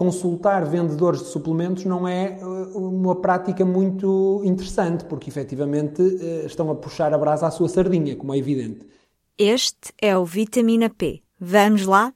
consultar 0.00 0.64
vendedores 0.64 1.20
de 1.20 1.26
suplementos 1.26 1.84
não 1.84 2.08
é 2.08 2.38
uma 2.74 3.16
prática 3.16 3.66
muito 3.66 4.40
interessante, 4.46 5.04
porque 5.04 5.28
efetivamente 5.28 6.00
estão 6.46 6.70
a 6.70 6.74
puxar 6.74 7.12
a 7.12 7.18
brasa 7.18 7.46
à 7.46 7.50
sua 7.50 7.68
sardinha, 7.68 8.16
como 8.16 8.32
é 8.32 8.38
evidente. 8.38 8.86
Este 9.36 9.92
é 10.00 10.16
o 10.16 10.24
Vitamina 10.24 10.88
P. 10.88 11.22
Vamos 11.38 11.84
lá? 11.84 12.14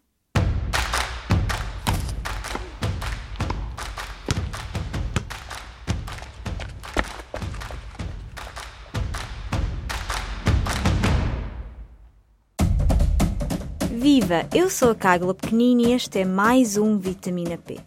Viva! 14.35 14.48
Eu 14.53 14.69
sou 14.69 14.90
a 14.90 14.94
Carla 14.94 15.32
Pequenini 15.32 15.88
e 15.88 15.92
este 15.92 16.20
é 16.20 16.24
mais 16.24 16.77
um 16.77 16.98
Vitamina 16.98 17.56
P, 17.56 17.78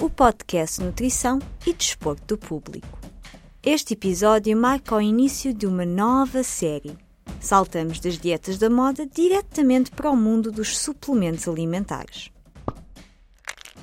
o 0.00 0.08
podcast 0.08 0.80
Nutrição 0.80 1.40
e 1.66 1.72
Desporto 1.72 2.36
do 2.36 2.38
Público. 2.38 2.98
Este 3.62 3.94
episódio 3.94 4.56
marca 4.56 4.94
o 4.94 5.00
início 5.00 5.52
de 5.52 5.66
uma 5.66 5.84
nova 5.84 6.44
série. 6.44 6.96
Saltamos 7.40 7.98
das 7.98 8.18
dietas 8.18 8.56
da 8.58 8.70
moda 8.70 9.04
diretamente 9.06 9.90
para 9.90 10.10
o 10.10 10.16
mundo 10.16 10.52
dos 10.52 10.78
suplementos 10.78 11.48
alimentares. 11.48 12.30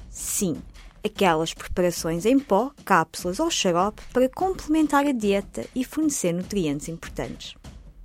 Sim, 0.10 0.56
aquelas 1.04 1.54
preparações 1.54 2.26
em 2.26 2.40
pó, 2.40 2.72
cápsulas 2.86 3.40
ou 3.40 3.52
xarope 3.52 4.02
para 4.14 4.30
complementar 4.30 5.06
a 5.06 5.12
dieta 5.12 5.66
e 5.76 5.84
fornecer 5.84 6.32
nutrientes 6.32 6.88
importantes. 6.88 7.56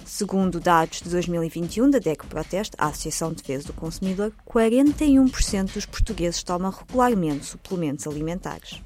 Segundo 0.09 0.59
dados 0.59 1.03
de 1.03 1.11
2021 1.11 1.91
da 1.91 1.99
DECO 1.99 2.27
Proteste, 2.29 2.75
a 2.79 2.87
Associação 2.87 3.29
de 3.29 3.43
Defesa 3.43 3.67
do 3.67 3.75
Consumidor, 3.75 4.33
41% 4.49 5.75
dos 5.75 5.85
portugueses 5.85 6.43
tomam 6.43 6.71
regularmente 6.71 7.45
suplementos 7.45 8.07
alimentares. 8.07 8.83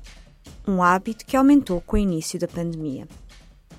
Um 0.67 0.83
hábito 0.83 1.25
que 1.25 1.37
aumentou 1.37 1.81
com 1.81 1.95
o 1.95 2.01
início 2.01 2.41
da 2.41 2.49
pandemia. 2.49 3.07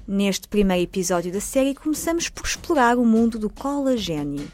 Neste 0.08 0.47
primeiro 0.47 0.83
episódio 0.83 1.33
da 1.33 1.41
série, 1.41 1.75
começamos 1.75 2.30
por 2.30 2.45
explorar 2.45 2.97
o 2.97 3.05
mundo 3.05 3.38
do 3.38 3.50
colagênio. 3.50 4.50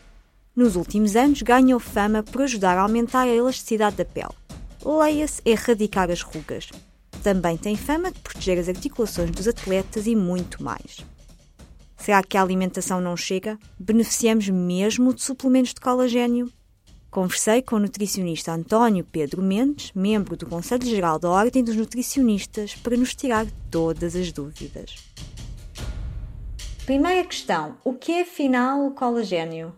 Nos 0.56 0.76
últimos 0.76 1.16
anos, 1.16 1.44
ganhou 1.44 1.80
fama 1.80 2.24
por 2.24 2.42
ajudar 2.42 2.76
a 2.76 2.82
aumentar 2.82 3.22
a 3.22 3.28
elasticidade 3.28 3.98
da 3.98 4.06
pele. 4.06 4.34
Leia-se 4.84 5.44
erradicar 5.46 6.10
as 6.10 6.24
rugas. 6.24 6.70
Também 7.22 7.56
tem 7.56 7.76
fama 7.76 8.12
de 8.12 8.20
proteger 8.20 8.58
as 8.58 8.68
articulações 8.68 9.30
dos 9.30 9.48
atletas 9.48 10.08
e 10.08 10.16
muito 10.16 10.64
mais. 10.64 11.06
Será 12.00 12.24
que 12.24 12.38
a 12.38 12.42
alimentação 12.42 13.02
não 13.02 13.16
chega? 13.18 13.60
Beneficiamos 13.78 14.48
mesmo 14.50 15.14
de 15.14 15.22
suplementos 15.22 15.74
de 15.74 15.82
colagênio? 15.82 16.50
Conversei 17.12 17.62
com 17.62 17.76
o 17.76 17.80
nutricionista 17.80 18.54
António 18.54 19.04
Pedro 19.04 19.42
Mendes, 19.42 19.92
membro 19.94 20.38
do 20.38 20.46
Conselho 20.46 20.86
Geral 20.86 21.20
da 21.20 21.30
Ordem 21.30 21.64
dos 21.64 21.76
Nutricionistas, 21.76 22.74
para 22.76 22.96
nos 22.96 23.14
tirar 23.14 23.48
todas 23.70 24.16
as 24.16 24.32
dúvidas. 24.32 24.96
Primeira 26.86 27.28
questão: 27.28 27.76
o 27.84 27.94
que 27.94 28.14
é 28.14 28.22
afinal 28.22 28.86
o 28.86 28.92
colagênio? 28.92 29.74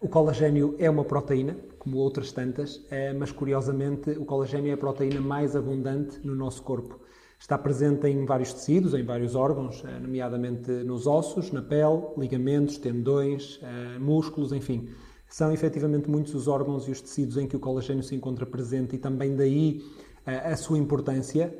O 0.00 0.08
colagênio 0.08 0.76
é 0.78 0.88
uma 0.88 1.04
proteína, 1.04 1.56
como 1.78 1.96
outras 1.96 2.30
tantas, 2.30 2.80
eh, 2.90 3.12
mas 3.12 3.32
curiosamente 3.32 4.10
o 4.10 4.24
colagênio 4.24 4.70
é 4.70 4.74
a 4.74 4.78
proteína 4.78 5.20
mais 5.20 5.56
abundante 5.56 6.18
no 6.24 6.34
nosso 6.34 6.62
corpo. 6.62 7.00
Está 7.38 7.58
presente 7.58 8.06
em 8.08 8.24
vários 8.24 8.52
tecidos, 8.52 8.94
em 8.94 9.04
vários 9.04 9.34
órgãos, 9.34 9.84
eh, 9.84 10.00
nomeadamente 10.00 10.70
nos 10.70 11.06
ossos, 11.06 11.52
na 11.52 11.62
pele, 11.62 12.02
ligamentos, 12.16 12.78
tendões, 12.78 13.60
eh, 13.62 13.98
músculos, 13.98 14.52
enfim. 14.52 14.88
São 15.28 15.52
efetivamente 15.52 16.08
muitos 16.08 16.34
os 16.34 16.48
órgãos 16.48 16.88
e 16.88 16.90
os 16.90 17.00
tecidos 17.00 17.36
em 17.36 17.46
que 17.46 17.54
o 17.54 17.60
colagênio 17.60 18.02
se 18.02 18.14
encontra 18.14 18.46
presente 18.46 18.96
e 18.96 18.98
também 18.98 19.36
daí 19.36 19.82
eh, 20.24 20.52
a 20.52 20.56
sua 20.56 20.78
importância. 20.78 21.54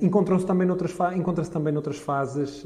Encontra-se 0.00 0.44
também, 0.44 0.66
noutras 0.66 0.92
encontra 1.14 1.44
também 1.44 1.72
noutras 1.72 1.98
fases 1.98 2.64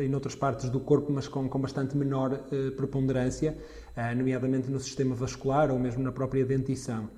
e 0.00 0.08
noutras 0.08 0.34
partes 0.34 0.70
do 0.70 0.80
corpo, 0.80 1.12
mas 1.12 1.28
com, 1.28 1.46
com 1.46 1.60
bastante 1.60 1.94
menor 1.94 2.38
preponderância, 2.74 3.54
nomeadamente 4.16 4.70
no 4.70 4.80
sistema 4.80 5.14
vascular 5.14 5.70
ou 5.70 5.78
mesmo 5.78 6.02
na 6.02 6.10
própria 6.10 6.42
dentição. 6.46 7.10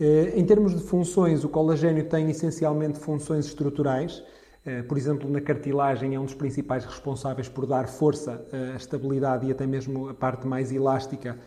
Eh, 0.00 0.32
em 0.36 0.44
termos 0.44 0.74
de 0.74 0.82
funções, 0.82 1.44
o 1.44 1.48
colagênio 1.48 2.04
tem 2.08 2.30
essencialmente 2.30 2.98
funções 2.98 3.46
estruturais. 3.46 4.22
Eh, 4.64 4.82
por 4.82 4.96
exemplo, 4.96 5.30
na 5.30 5.40
cartilagem 5.40 6.14
é 6.14 6.20
um 6.20 6.24
dos 6.24 6.34
principais 6.34 6.84
responsáveis 6.84 7.48
por 7.48 7.66
dar 7.66 7.88
força, 7.88 8.44
eh, 8.52 8.74
estabilidade 8.76 9.46
e 9.46 9.52
até 9.52 9.66
mesmo 9.66 10.08
a 10.08 10.14
parte 10.14 10.46
mais 10.46 10.72
elástica 10.72 11.38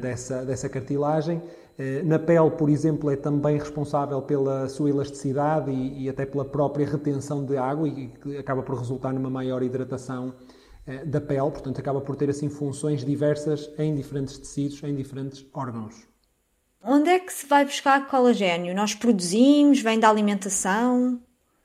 dessa, 0.00 0.46
dessa 0.46 0.66
cartilagem. 0.66 1.42
Na 2.04 2.18
pele, 2.18 2.50
por 2.52 2.70
exemplo, 2.70 3.10
é 3.10 3.16
também 3.16 3.58
responsável 3.58 4.22
pela 4.22 4.66
sua 4.66 4.88
elasticidade 4.88 5.70
e, 5.70 6.04
e 6.04 6.08
até 6.08 6.24
pela 6.24 6.42
própria 6.42 6.86
retenção 6.86 7.44
de 7.44 7.58
água 7.58 7.86
e 7.86 8.10
acaba 8.38 8.62
por 8.62 8.78
resultar 8.78 9.12
numa 9.12 9.28
maior 9.28 9.62
hidratação 9.62 10.34
da 11.04 11.20
pele, 11.20 11.50
portanto 11.50 11.78
acaba 11.78 12.00
por 12.00 12.16
ter 12.16 12.30
assim 12.30 12.48
funções 12.48 13.04
diversas 13.04 13.70
em 13.78 13.94
diferentes 13.94 14.38
tecidos, 14.38 14.82
em 14.82 14.94
diferentes 14.94 15.46
órgãos. 15.52 16.11
Onde 16.84 17.10
é 17.10 17.18
que 17.20 17.32
se 17.32 17.46
vai 17.46 17.64
buscar 17.64 18.08
colagênio? 18.08 18.74
Nós 18.74 18.92
produzimos? 18.92 19.80
Vem 19.80 20.00
da 20.00 20.08
alimentação? 20.08 21.20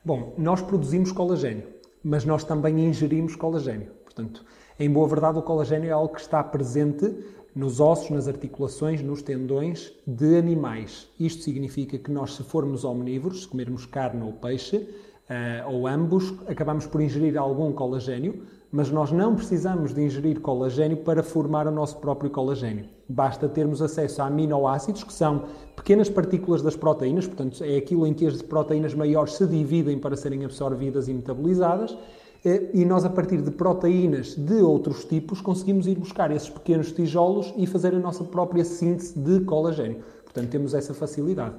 Bom, 0.06 0.36
nós 0.38 0.62
produzimos 0.62 1.12
colagênio, 1.12 1.68
mas 2.04 2.24
nós 2.24 2.44
também 2.44 2.88
ingerimos 2.88 3.36
colagênio. 3.36 3.92
Portanto, 4.04 4.46
em 4.80 4.88
boa 4.88 5.08
verdade, 5.08 5.40
o 5.40 5.42
colagênio 5.42 5.90
é 5.90 5.92
algo 5.92 6.14
que 6.14 6.22
está 6.22 6.44
presente 6.44 7.12
nos 7.56 7.80
ossos, 7.80 8.12
nas 8.12 8.28
articulações, 8.28 9.02
nos 9.02 9.24
tendões 9.24 9.92
de 10.06 10.38
animais. 10.38 11.10
Isto 11.20 11.42
significa 11.42 11.98
que 11.98 12.12
nós, 12.12 12.36
se 12.36 12.44
formos 12.44 12.86
omnívoros, 12.86 13.42
se 13.42 13.48
comermos 13.48 13.88
carne 13.88 14.22
ou 14.22 14.34
peixe, 14.34 14.78
uh, 14.78 15.68
ou 15.68 15.88
ambos, 15.88 16.32
acabamos 16.48 16.86
por 16.86 17.02
ingerir 17.02 17.40
algum 17.40 17.74
colagênio, 17.74 18.46
mas 18.72 18.92
nós 18.92 19.12
não 19.12 19.36
precisamos 19.36 19.94
de 19.94 20.02
ingerir 20.02 20.40
colagênio 20.42 20.98
para 20.98 21.24
formar 21.24 21.68
o 21.68 21.72
nosso 21.72 21.98
próprio 21.98 22.30
colagênio. 22.30 22.86
Basta 23.08 23.48
termos 23.48 23.82
acesso 23.82 24.22
a 24.22 24.26
aminoácidos, 24.26 25.04
que 25.04 25.14
são 25.14 25.46
pequenas 25.76 26.10
partículas 26.10 26.62
das 26.62 26.76
proteínas, 26.76 27.26
portanto, 27.26 27.64
é 27.64 27.78
aquilo 27.78 28.06
em 28.06 28.14
que 28.14 28.28
as 28.28 28.42
proteínas 28.42 28.94
maiores 28.94 29.34
se 29.34 29.46
dividem 29.46 29.98
para 29.98 30.16
serem 30.16 30.44
absorvidas 30.44 31.08
e 31.08 31.14
metabolizadas, 31.14 31.98
eh, 32.44 32.70
e 32.74 32.86
nós, 32.86 33.06
a 33.06 33.10
partir 33.10 33.42
de 33.42 33.52
proteínas 33.52 34.36
de 34.36 34.56
outros 34.56 35.06
tipos, 35.06 35.42
conseguimos 35.42 35.88
ir 35.88 35.96
buscar 35.96 36.32
esses 36.32 36.50
pequenos 36.50 36.92
tijolos 36.92 37.54
e 37.58 37.66
fazer 37.66 37.96
a 37.96 38.00
nossa 38.00 38.24
própria 38.24 38.66
síntese 38.66 39.18
de 39.18 39.40
colagênio. 39.42 40.04
Portanto, 40.24 40.50
temos 40.50 40.74
essa 40.74 40.94
facilidade. 40.94 41.56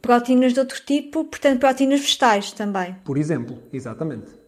Proteínas 0.00 0.54
de 0.54 0.60
outro 0.60 0.80
tipo, 0.84 1.24
portanto, 1.24 1.60
proteínas 1.60 2.00
vegetais 2.00 2.52
também. 2.52 2.96
Por 3.04 3.18
exemplo, 3.18 3.58
exatamente. 3.72 4.41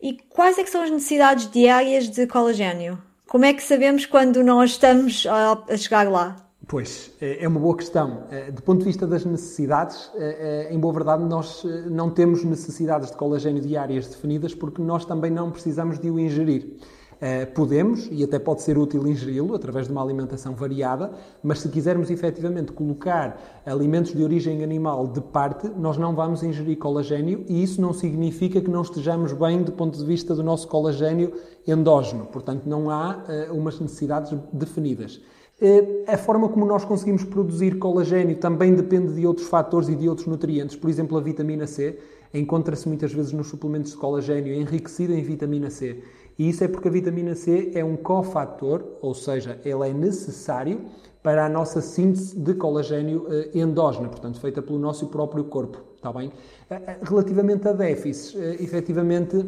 E 0.00 0.16
quais 0.28 0.56
é 0.58 0.64
são 0.64 0.82
as 0.82 0.90
necessidades 0.90 1.50
diárias 1.50 2.08
de 2.08 2.24
colagênio? 2.28 2.98
Como 3.26 3.44
é 3.44 3.52
que 3.52 3.60
sabemos 3.60 4.06
quando 4.06 4.44
nós 4.44 4.70
estamos 4.70 5.26
a, 5.26 5.76
chegar 5.76 6.08
lá? 6.08 6.36
Pois, 6.68 7.10
é, 7.20 7.42
é 7.42 7.48
uma 7.48 7.58
boa 7.58 7.76
questão. 7.76 8.22
Eh, 8.30 8.52
do 8.52 8.62
ponto 8.62 8.78
de 8.78 8.84
vista 8.84 9.08
das 9.08 9.24
necessidades, 9.24 10.08
eh, 10.14 10.68
eh, 10.70 10.74
em 10.74 10.78
boa 10.78 10.94
verdade, 10.94 11.24
nós 11.24 11.64
não 11.90 12.10
temos 12.10 12.44
necessidades 12.44 13.10
de 13.10 13.16
colagênio 13.16 13.60
diárias 13.60 14.06
definidas 14.06 14.54
porque 14.54 14.80
nós 14.80 15.04
também 15.04 15.32
não 15.32 15.50
precisamos 15.50 15.98
de 15.98 16.10
o 16.10 16.18
ingerir. 16.18 16.76
Eh, 17.20 17.46
podemos, 17.46 18.08
e 18.12 18.22
até 18.22 18.38
pode 18.38 18.62
ser 18.62 18.78
útil 18.78 19.04
ingeri-lo 19.08 19.52
através 19.52 19.86
de 19.86 19.92
uma 19.92 20.00
alimentação 20.00 20.54
variada, 20.54 21.10
mas 21.42 21.58
se 21.58 21.68
quisermos 21.68 22.10
efetivamente 22.10 22.70
colocar 22.70 23.60
alimentos 23.66 24.14
de 24.14 24.22
origem 24.22 24.62
animal 24.62 25.08
de 25.08 25.20
parte, 25.20 25.68
nós 25.68 25.96
não 25.96 26.14
vamos 26.14 26.44
ingerir 26.44 26.78
colagênio 26.78 27.44
e 27.48 27.60
isso 27.60 27.80
não 27.80 27.92
significa 27.92 28.60
que 28.60 28.70
não 28.70 28.82
estejamos 28.82 29.32
bem 29.32 29.64
do 29.64 29.72
ponto 29.72 29.98
de 29.98 30.04
vista 30.04 30.32
do 30.32 30.44
nosso 30.44 30.68
colagênio 30.68 31.32
endógeno. 31.66 32.24
Portanto, 32.26 32.62
não 32.66 32.88
há 32.88 33.16
uh, 33.50 33.52
umas 33.52 33.80
necessidades 33.80 34.32
definidas. 34.52 35.16
Uh, 35.60 36.04
a 36.06 36.16
forma 36.16 36.48
como 36.48 36.64
nós 36.66 36.84
conseguimos 36.84 37.24
produzir 37.24 37.78
colagênio 37.78 38.36
também 38.36 38.76
depende 38.76 39.14
de 39.14 39.26
outros 39.26 39.48
fatores 39.48 39.88
e 39.88 39.96
de 39.96 40.08
outros 40.08 40.28
nutrientes. 40.28 40.76
Por 40.76 40.88
exemplo, 40.88 41.18
a 41.18 41.20
vitamina 41.20 41.66
C 41.66 41.98
encontra-se 42.32 42.88
muitas 42.88 43.12
vezes 43.12 43.32
nos 43.32 43.48
suplementos 43.48 43.92
de 43.92 43.98
colagênio 43.98 44.54
enriquecida 44.54 45.12
em 45.14 45.22
vitamina 45.22 45.70
C. 45.70 46.02
E 46.38 46.48
isso 46.48 46.62
é 46.62 46.68
porque 46.68 46.88
a 46.88 46.90
vitamina 46.90 47.34
C 47.34 47.72
é 47.74 47.84
um 47.84 47.96
cofator, 47.96 48.84
ou 49.02 49.12
seja, 49.14 49.58
ele 49.64 49.88
é 49.88 49.92
necessário 49.92 50.82
para 51.22 51.44
a 51.44 51.48
nossa 51.48 51.80
síntese 51.80 52.38
de 52.38 52.54
colagênio 52.54 53.26
eh, 53.28 53.58
endógena, 53.58 54.08
portanto, 54.08 54.40
feita 54.40 54.62
pelo 54.62 54.78
nosso 54.78 55.08
próprio 55.08 55.44
corpo. 55.44 55.78
Está 55.96 56.12
bem? 56.12 56.32
Eh, 56.70 56.74
eh, 56.74 56.98
relativamente 57.02 57.66
a 57.66 57.72
déficits, 57.72 58.36
efetivamente, 58.60 59.44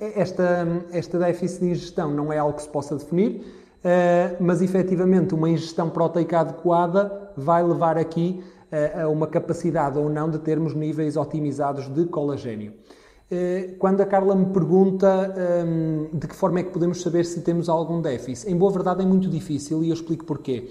esta, 0.00 0.66
esta 0.92 1.18
déficit 1.18 1.60
de 1.60 1.70
ingestão 1.72 2.10
não 2.10 2.32
é 2.32 2.38
algo 2.38 2.56
que 2.56 2.62
se 2.62 2.68
possa 2.68 2.96
definir, 2.96 3.44
mas 4.40 4.62
efetivamente 4.62 5.34
uma 5.34 5.50
ingestão 5.50 5.90
proteica 5.90 6.40
adequada 6.40 7.32
vai 7.36 7.62
levar 7.62 7.98
aqui 7.98 8.42
a 9.02 9.08
uma 9.08 9.26
capacidade 9.26 9.98
ou 9.98 10.08
não 10.08 10.30
de 10.30 10.38
termos 10.38 10.74
níveis 10.74 11.16
otimizados 11.16 11.88
de 11.88 12.06
colagênio. 12.06 12.72
Eh, 13.30 13.74
quando 13.78 14.00
a 14.00 14.06
Carla 14.06 14.34
me 14.34 14.46
pergunta 14.46 15.34
um, 15.66 16.16
de 16.16 16.26
que 16.26 16.34
forma 16.34 16.60
é 16.60 16.62
que 16.62 16.70
podemos 16.70 17.00
saber 17.00 17.24
se 17.24 17.40
temos 17.40 17.68
algum 17.68 18.00
déficit, 18.00 18.50
em 18.50 18.56
boa 18.56 18.70
verdade 18.70 19.02
é 19.02 19.06
muito 19.06 19.28
difícil 19.28 19.82
e 19.82 19.88
eu 19.88 19.94
explico 19.94 20.24
porquê. 20.24 20.70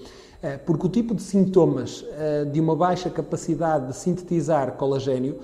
porque 0.66 0.86
o 0.86 0.90
tipo 0.90 1.14
de 1.14 1.22
sintomas 1.22 2.04
de 2.52 2.60
uma 2.60 2.76
baixa 2.76 3.08
capacidade 3.08 3.86
de 3.88 3.96
sintetizar 3.96 4.72
colagênio 4.72 5.38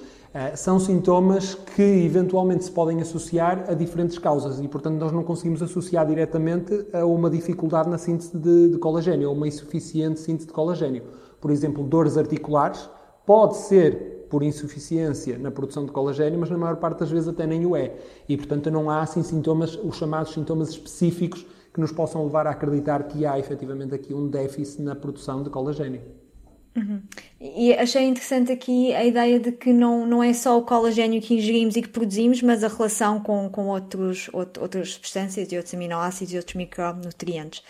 são 0.55 0.79
sintomas 0.79 1.55
que 1.55 1.83
eventualmente 1.83 2.65
se 2.65 2.71
podem 2.71 3.01
associar 3.01 3.65
a 3.67 3.75
diferentes 3.75 4.19
causas 4.19 4.61
e, 4.61 4.69
portanto, 4.69 5.01
nós 5.01 5.11
não 5.11 5.25
conseguimos 5.25 5.63
associar 5.63 6.07
diretamente 6.07 6.87
a 6.93 7.05
uma 7.07 7.31
dificuldade 7.31 7.89
na 7.89 7.97
síntese 7.99 8.37
de, 8.37 8.69
de 8.69 8.79
colagênio, 8.79 9.31
ou 9.31 9.35
uma 9.35 9.49
insuficiente 9.49 10.21
síntese 10.21 10.47
de 10.47 10.53
colagênio. 10.53 11.03
Por 11.41 11.51
exemplo, 11.51 11.83
dores 11.85 12.17
articulares, 12.17 12.89
pode 13.25 13.57
ser 13.57 14.27
por 14.31 14.43
insuficiência 14.43 15.37
na 15.39 15.51
produção 15.51 15.85
de 15.85 15.91
colagênio, 15.91 16.39
mas 16.39 16.51
na 16.51 16.57
maior 16.57 16.77
parte 16.77 17.01
das 17.01 17.11
vezes 17.11 17.29
até 17.29 17.47
nem 17.47 17.67
o 17.67 17.75
é. 17.75 17.97
E, 18.29 18.37
portanto, 18.37 18.71
não 18.71 18.89
há 18.89 19.03
assim 19.03 19.23
sintomas, 19.23 19.77
os 19.77 19.97
chamados 19.97 20.33
sintomas 20.33 20.71
específicos 20.71 21.45
que 21.75 21.81
nos 21.81 21.93
possam 21.93 22.25
levar 22.25 22.47
a 22.47 22.51
acreditar 22.51 23.03
que 23.05 23.27
há 23.27 23.39
efetivamente 23.39 23.95
aqui 23.95 24.15
um 24.15 24.29
déficit 24.29 24.83
na 24.83 24.95
produção 24.95 25.43
de 25.43 25.51
colagênio. 25.51 26.01
Uhum. 26.77 27.03
E 27.41 27.75
achei 27.75 28.05
interessante 28.05 28.53
aqui 28.53 28.95
a 28.95 29.05
ideia 29.05 29.41
de 29.41 29.51
que 29.51 29.73
não, 29.73 30.07
não 30.07 30.23
é 30.23 30.33
só 30.33 30.57
o 30.57 30.63
colagênio 30.63 31.21
que 31.21 31.35
ingerimos 31.35 31.75
e 31.75 31.83
que 31.83 31.89
produzimos, 31.89 32.43
mas 32.43 32.63
a 32.63 32.69
relação 32.69 33.21
com, 33.21 33.49
com 33.51 33.67
outros, 33.67 34.31
outras 34.33 34.93
substâncias 34.93 35.51
e 35.51 35.57
outros 35.57 35.75
aminoácidos 35.75 36.33
e 36.33 36.37
outros 36.37 36.55
micronutrientes. 36.55 37.63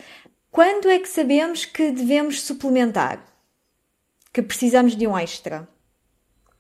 Quando 0.51 0.89
é 0.89 0.99
que 0.99 1.09
sabemos 1.09 1.65
que 1.65 1.91
devemos 1.91 2.43
suplementar? 2.43 3.25
Que 4.33 4.43
precisamos 4.43 4.97
de 4.97 5.07
um 5.07 5.19
extra? 5.19 5.69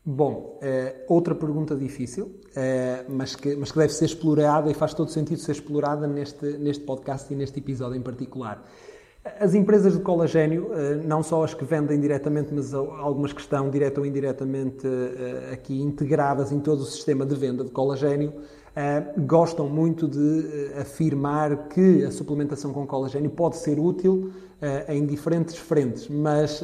Bom, 0.04 0.58
é, 0.60 1.04
outra 1.08 1.34
pergunta 1.34 1.76
difícil, 1.76 2.40
é, 2.56 3.04
mas, 3.08 3.36
que, 3.36 3.54
mas 3.54 3.70
que 3.70 3.78
deve 3.78 3.92
ser 3.92 4.06
explorada 4.06 4.70
e 4.70 4.74
faz 4.74 4.92
todo 4.92 5.10
sentido 5.10 5.38
ser 5.38 5.52
explorada 5.52 6.06
neste, 6.06 6.58
neste 6.58 6.84
podcast 6.84 7.32
e 7.32 7.36
neste 7.36 7.60
episódio 7.60 7.96
em 7.96 8.02
particular. 8.02 8.66
As 9.38 9.54
empresas 9.54 9.92
de 9.92 10.00
colagênio, 10.00 10.70
eh, 10.72 10.94
não 11.04 11.22
só 11.22 11.44
as 11.44 11.52
que 11.52 11.62
vendem 11.62 12.00
diretamente, 12.00 12.54
mas 12.54 12.72
algumas 12.72 13.34
que 13.34 13.40
estão 13.42 13.68
direta 13.68 14.00
ou 14.00 14.06
indiretamente 14.06 14.86
eh, 14.86 15.52
aqui 15.52 15.78
integradas 15.78 16.50
em 16.52 16.58
todo 16.58 16.80
o 16.80 16.86
sistema 16.86 17.26
de 17.26 17.34
venda 17.34 17.62
de 17.62 17.70
colagênio, 17.70 18.32
eh, 18.76 19.02
gostam 19.18 19.68
muito 19.68 20.06
de 20.06 20.72
afirmar 20.80 21.68
que 21.68 22.04
a 22.04 22.10
suplementação 22.10 22.72
com 22.72 22.86
colagênio 22.86 23.30
pode 23.30 23.56
ser 23.56 23.78
útil 23.78 24.30
uh, 24.62 24.92
em 24.92 25.04
diferentes 25.04 25.56
frentes, 25.56 26.08
mas, 26.08 26.62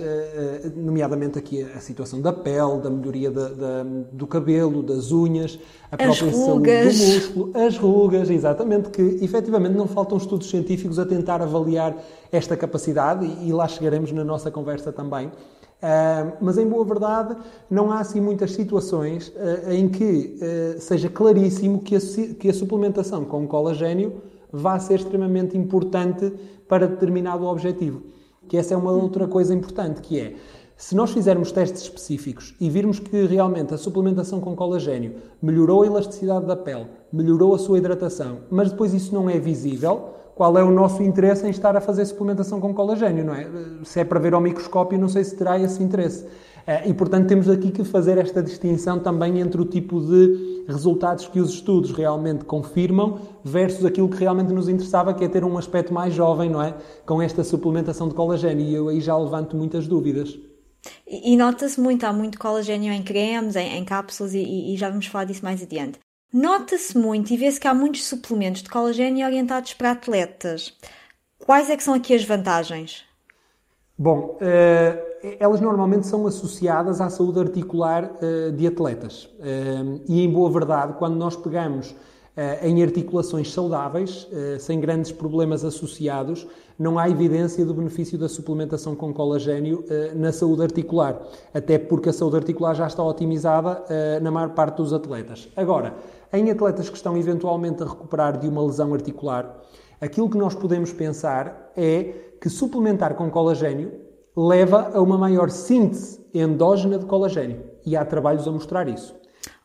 nomeadamente 0.76 1.38
aqui 1.38 1.62
a 1.62 1.80
situação 1.80 2.20
da 2.20 2.32
pele, 2.32 2.80
da 2.80 2.90
melhoria 2.90 3.30
da, 3.30 3.48
da, 3.48 3.82
do 4.12 4.26
cabelo, 4.26 4.82
das 4.82 5.10
unhas, 5.10 5.58
a 5.90 5.96
própria 5.96 6.32
saúde 6.32 6.82
do 6.82 6.86
músculo, 6.86 7.52
as 7.54 7.76
rugas, 7.76 8.30
exatamente, 8.30 8.90
que 8.90 9.02
efetivamente 9.22 9.74
não 9.74 9.88
faltam 9.88 10.16
estudos 10.16 10.48
científicos 10.48 10.98
a 10.98 11.06
tentar 11.06 11.42
avaliar 11.42 11.96
esta 12.30 12.56
capacidade 12.56 13.26
e, 13.26 13.48
e 13.48 13.52
lá 13.52 13.66
chegaremos 13.66 14.12
na 14.12 14.24
nossa 14.24 14.50
conversa 14.50 14.92
também. 14.92 15.30
Uh, 15.76 16.32
mas, 16.40 16.56
em 16.56 16.66
boa 16.66 16.84
verdade, 16.84 17.36
não 17.70 17.92
há 17.92 18.00
assim 18.00 18.20
muitas 18.20 18.52
situações 18.52 19.28
uh, 19.28 19.70
em 19.70 19.88
que 19.88 20.38
uh, 20.40 20.80
seja 20.80 21.08
claríssimo 21.08 21.80
que 21.80 21.94
a, 21.94 22.00
que 22.38 22.48
a 22.48 22.54
suplementação 22.54 23.24
com 23.24 23.46
colagênio 23.46 24.22
vá 24.50 24.78
ser 24.78 24.94
extremamente 24.94 25.56
importante 25.56 26.32
para 26.66 26.86
determinado 26.86 27.44
objetivo. 27.44 28.02
Que 28.48 28.56
essa 28.56 28.74
é 28.74 28.76
uma 28.76 28.92
outra 28.92 29.28
coisa 29.28 29.54
importante, 29.54 30.00
que 30.00 30.18
é, 30.18 30.34
se 30.76 30.94
nós 30.94 31.10
fizermos 31.10 31.52
testes 31.52 31.82
específicos 31.82 32.54
e 32.60 32.68
virmos 32.70 32.98
que 32.98 33.26
realmente 33.26 33.74
a 33.74 33.78
suplementação 33.78 34.40
com 34.40 34.54
colagênio 34.54 35.16
melhorou 35.42 35.82
a 35.82 35.86
elasticidade 35.86 36.46
da 36.46 36.56
pele, 36.56 36.86
melhorou 37.12 37.54
a 37.54 37.58
sua 37.58 37.78
hidratação, 37.78 38.40
mas 38.50 38.70
depois 38.70 38.92
isso 38.94 39.14
não 39.14 39.28
é 39.28 39.38
visível, 39.38 40.10
qual 40.36 40.58
é 40.58 40.62
o 40.62 40.70
nosso 40.70 41.02
interesse 41.02 41.46
em 41.46 41.48
estar 41.48 41.74
a 41.78 41.80
fazer 41.80 42.04
suplementação 42.04 42.60
com 42.60 42.74
colagênio, 42.74 43.24
não 43.24 43.34
é? 43.34 43.48
Se 43.84 44.00
é 44.00 44.04
para 44.04 44.20
ver 44.20 44.34
ao 44.34 44.40
microscópio, 44.40 44.98
não 44.98 45.08
sei 45.08 45.24
se 45.24 45.34
terá 45.34 45.58
esse 45.58 45.82
interesse. 45.82 46.26
Eh, 46.66 46.90
e, 46.90 46.92
portanto, 46.92 47.26
temos 47.26 47.48
aqui 47.48 47.70
que 47.70 47.82
fazer 47.84 48.18
esta 48.18 48.42
distinção 48.42 48.98
também 48.98 49.40
entre 49.40 49.58
o 49.58 49.64
tipo 49.64 49.98
de 49.98 50.66
resultados 50.68 51.26
que 51.26 51.40
os 51.40 51.54
estudos 51.54 51.90
realmente 51.90 52.44
confirmam 52.44 53.18
versus 53.42 53.86
aquilo 53.86 54.10
que 54.10 54.18
realmente 54.18 54.52
nos 54.52 54.68
interessava, 54.68 55.14
que 55.14 55.24
é 55.24 55.28
ter 55.28 55.42
um 55.42 55.56
aspecto 55.56 55.94
mais 55.94 56.12
jovem, 56.12 56.50
não 56.50 56.60
é? 56.60 56.74
Com 57.06 57.22
esta 57.22 57.42
suplementação 57.42 58.06
de 58.06 58.14
colagênio. 58.14 58.66
E 58.66 58.74
eu 58.74 58.88
aí 58.90 59.00
já 59.00 59.16
levanto 59.16 59.56
muitas 59.56 59.88
dúvidas. 59.88 60.38
E, 61.06 61.34
nota-se 61.34 61.80
muito, 61.80 62.04
há 62.04 62.12
muito 62.12 62.38
colagênio 62.38 62.92
em 62.92 63.02
cremes, 63.02 63.56
em, 63.56 63.78
em 63.78 63.84
cápsulas, 63.86 64.34
e, 64.34 64.74
e 64.74 64.76
já 64.76 64.90
vamos 64.90 65.06
falar 65.06 65.24
disso 65.24 65.42
mais 65.42 65.62
adiante. 65.62 65.98
Nota-se 66.32 66.96
muito 66.98 67.32
e 67.32 67.36
vê-se 67.36 67.58
que 67.60 67.68
há 67.68 67.74
muitos 67.74 68.04
suplementos 68.04 68.62
de 68.62 68.68
colagênio 68.68 69.26
orientados 69.26 69.74
para 69.74 69.92
atletas. 69.92 70.76
Quais 71.38 71.70
é 71.70 71.76
que 71.76 71.82
são 71.82 71.94
aqui 71.94 72.14
as 72.14 72.24
vantagens? 72.24 73.04
Bom, 73.98 74.36
uh, 74.36 75.36
elas 75.40 75.60
normalmente 75.60 76.06
são 76.06 76.26
associadas 76.26 77.00
à 77.00 77.08
saúde 77.08 77.40
articular 77.40 78.10
uh, 78.22 78.52
de 78.52 78.66
atletas. 78.66 79.24
Uh, 79.38 80.02
e, 80.06 80.22
em 80.22 80.30
boa 80.30 80.50
verdade, 80.50 80.94
quando 80.98 81.16
nós 81.16 81.36
pegamos 81.36 81.94
em 82.62 82.82
articulações 82.82 83.50
saudáveis, 83.52 84.28
sem 84.58 84.78
grandes 84.78 85.10
problemas 85.10 85.64
associados, 85.64 86.46
não 86.78 86.98
há 86.98 87.08
evidência 87.08 87.64
do 87.64 87.72
benefício 87.72 88.18
da 88.18 88.28
suplementação 88.28 88.94
com 88.94 89.12
colagênio 89.14 89.84
na 90.14 90.30
saúde 90.30 90.62
articular. 90.62 91.18
Até 91.54 91.78
porque 91.78 92.10
a 92.10 92.12
saúde 92.12 92.36
articular 92.36 92.74
já 92.74 92.86
está 92.86 93.02
otimizada 93.02 93.82
na 94.20 94.30
maior 94.30 94.50
parte 94.50 94.76
dos 94.76 94.92
atletas. 94.92 95.48
Agora, 95.56 95.94
em 96.32 96.50
atletas 96.50 96.90
que 96.90 96.96
estão 96.96 97.16
eventualmente 97.16 97.82
a 97.82 97.86
recuperar 97.86 98.38
de 98.38 98.46
uma 98.46 98.62
lesão 98.62 98.92
articular, 98.92 99.58
aquilo 99.98 100.28
que 100.28 100.36
nós 100.36 100.54
podemos 100.54 100.92
pensar 100.92 101.72
é 101.74 102.34
que 102.38 102.50
suplementar 102.50 103.14
com 103.14 103.30
colagênio 103.30 103.92
leva 104.36 104.90
a 104.92 105.00
uma 105.00 105.16
maior 105.16 105.48
síntese 105.48 106.20
endógena 106.34 106.98
de 106.98 107.06
colagênio. 107.06 107.62
E 107.86 107.96
há 107.96 108.04
trabalhos 108.04 108.46
a 108.46 108.50
mostrar 108.50 108.86
isso. 108.86 109.14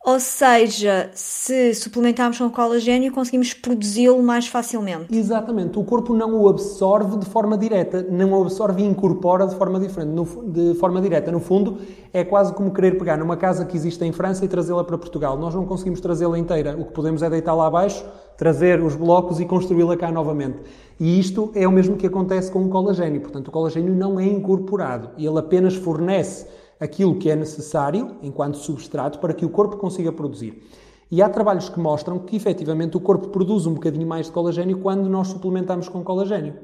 Ou 0.03 0.19
seja, 0.19 1.12
se 1.13 1.75
suplementarmos 1.75 2.39
com 2.39 2.50
colagênio, 2.50 3.12
conseguimos 3.12 3.53
produzi-lo 3.53 4.21
mais 4.24 4.48
facilmente. 4.48 5.15
Exatamente. 5.15 5.77
O 5.77 5.83
corpo 5.83 6.12
não 6.15 6.42
o 6.42 6.50
absorve 6.50 7.18
de 7.18 7.25
forma 7.27 7.56
direta, 7.56 8.03
não 8.09 8.31
o 8.31 8.42
absorve 8.42 8.81
e 8.81 8.86
incorpora 8.86 9.45
de 9.45 9.56
forma 9.56 9.80
diferente, 9.80 10.09
no, 10.09 10.25
de 10.25 10.74
forma 10.80 11.00
direta. 11.00 11.31
No 11.31 11.39
fundo, 11.39 11.77
é 12.12 12.24
quase 12.24 12.51
como 12.51 12.74
querer 12.74 12.98
pegar 12.98 13.15
numa 13.15 13.38
casa 13.38 13.63
que 13.63 13.77
existe 13.77 14.03
em 14.03 14.12
França 14.12 14.44
e 14.44 14.48
trazê-la 14.48 14.83
para 14.83 14.98
Portugal. 14.98 15.38
Nós 15.38 15.53
não 15.53 15.68
conseguimos 15.68 16.01
trazê-la 16.01 16.39
inteira. 16.39 16.75
O 16.80 16.86
que 16.86 16.94
podemos 16.94 17.21
é 17.21 17.30
deitá-la 17.30 17.68
abaixo, 17.68 18.04
trazer 18.36 18.81
os 18.81 18.95
blocos 18.95 19.39
e 19.39 19.45
construí-la 19.45 19.95
cá 19.95 20.12
novamente. 20.12 20.57
E 21.00 21.19
isto 21.19 21.51
é 21.54 21.68
o 21.68 21.71
mesmo 21.71 21.95
que 21.95 22.07
acontece 22.07 22.51
com 22.51 22.65
o 22.65 22.69
colagênio. 22.69 23.21
Portanto, 23.21 23.50
o 23.50 23.51
colagênio 23.51 23.94
não 23.94 24.19
é 24.19 24.25
incorporado. 24.25 25.12
Ele 25.15 25.38
apenas 25.38 25.75
fornece 25.75 26.47
aquilo 26.81 27.16
que 27.16 27.30
é 27.30 27.36
necessário 27.36 28.16
enquanto 28.24 28.57
substrato 28.57 29.19
para 29.19 29.36
que 29.36 29.45
o 29.45 29.50
corpo 29.50 29.78
consiga 29.78 30.11
produzir. 30.11 30.64
E 31.11 31.21
há 31.21 31.30
trabalhos 31.30 31.69
que 31.69 31.80
mostram 31.80 32.18
que 32.18 32.35
efetivamente 32.35 32.97
o 32.97 33.00
corpo 33.00 33.28
produz 33.28 33.68
um 33.68 33.76
bocadinho 33.76 34.07
mais 34.07 34.26
de 34.26 34.31
colagênio 34.31 34.80
quando 34.80 35.07
nós 35.07 35.28
suplementamos 35.28 35.88
com 35.88 36.04
colagênio. 36.04 36.56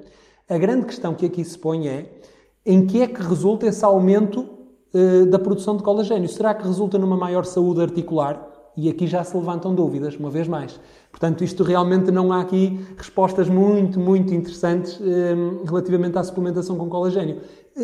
A 0.49 0.57
grande 0.57 0.85
questão 0.87 1.13
que 1.13 1.25
aqui 1.25 1.43
se 1.43 1.59
põe 1.59 1.87
é 1.87 2.19
em 2.65 2.87
que 2.87 3.01
é 3.01 3.07
que 3.07 3.21
resulta 3.21 3.67
esse 3.67 3.85
aumento 3.85 4.47
uh, 4.93 5.25
da 5.27 5.37
produção 5.37 5.77
de 5.77 5.83
colagênio? 5.83 6.27
Será 6.27 6.53
que 6.53 6.65
resulta 6.65 6.97
numa 6.97 7.17
maior 7.17 7.45
saúde 7.45 7.81
articular? 7.81 8.45
E 8.75 8.89
aqui 8.89 9.07
já 9.07 9.23
se 9.23 9.35
levantam 9.35 9.73
dúvidas, 9.73 10.15
uma 10.15 10.29
vez 10.29 10.47
mais. 10.47 10.79
Portanto, 11.11 11.43
isto 11.43 11.63
realmente 11.63 12.11
não 12.11 12.31
há 12.31 12.41
aqui 12.41 12.79
respostas 12.95 13.49
muito, 13.49 13.99
muito 13.99 14.33
interessantes 14.33 14.99
uh, 14.99 15.65
relativamente 15.65 16.17
à 16.17 16.23
suplementação 16.23 16.77
com 16.77 16.87
colagênio. 16.87 17.41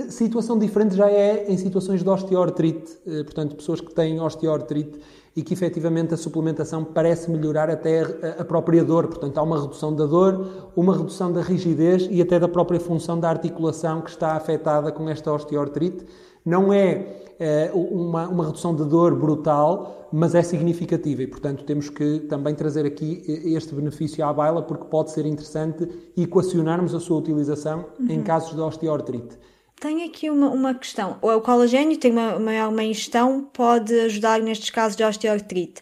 Situação 0.10 0.58
diferente 0.58 0.96
já 0.96 1.08
é 1.08 1.46
em 1.48 1.56
situações 1.56 2.02
de 2.02 2.10
osteoartrite, 2.10 2.98
eh, 3.06 3.24
portanto, 3.24 3.56
pessoas 3.56 3.80
que 3.80 3.94
têm 3.94 4.20
osteoartrite 4.20 5.00
e 5.36 5.44
que 5.44 5.54
efetivamente 5.54 6.16
a 6.16 6.18
suplementação 6.18 6.84
parece 6.84 7.30
melhorar 7.30 7.70
até 7.70 8.02
a 8.40 8.44
própria 8.44 8.84
dor. 8.84 9.08
Portanto, 9.08 9.38
há 9.38 9.44
uma 9.44 9.62
redução 9.62 9.96
da 9.96 10.08
dor, 10.08 10.72
uma 10.76 10.98
redução 10.98 11.32
da 11.32 11.42
rigidez 11.42 12.08
e 12.10 12.22
até 12.22 12.40
da 12.40 12.48
própria 12.48 12.80
função 12.80 13.20
da 13.20 13.30
articulação 13.30 14.02
que 14.02 14.10
está 14.10 14.34
afetada 14.34 14.92
com 14.92 15.08
esta 15.08 15.32
osteoartrite. 15.32 16.06
Não 16.44 16.74
é, 16.74 17.22
é 17.40 17.72
uma, 17.74 18.28
uma 18.28 18.46
redução 18.48 18.76
de 18.76 18.86
dor 18.86 19.16
brutal, 19.16 20.08
mas 20.12 20.34
é 20.34 20.42
significativa 20.42 21.22
e, 21.22 21.28
portanto, 21.28 21.64
temos 21.66 21.90
que 21.90 22.20
também 22.22 22.56
trazer 22.56 22.84
aqui 22.86 23.24
este 23.46 23.76
benefício 23.76 24.26
à 24.26 24.34
baila 24.34 24.64
porque 24.64 24.86
pode 24.86 25.12
ser 25.12 25.28
interessante 25.28 25.88
equacionarmos 26.18 26.96
a 26.96 27.00
sua 27.00 27.18
utilização 27.18 27.86
uhum. 28.00 28.10
em 28.10 28.24
casos 28.24 28.56
de 28.56 28.62
osteoartrite. 28.62 29.38
Tenho 29.84 30.06
aqui 30.06 30.30
uma, 30.30 30.50
uma 30.50 30.74
questão. 30.74 31.18
O 31.22 31.42
colagênio 31.42 31.98
tem 31.98 32.10
uma 32.10 32.40
maior 32.40 32.70
uma 32.70 32.86
ingestão, 32.86 33.50
pode 33.52 33.94
ajudar 34.00 34.40
nestes 34.40 34.70
casos 34.70 34.96
de 34.96 35.04
osteoartrite. 35.04 35.82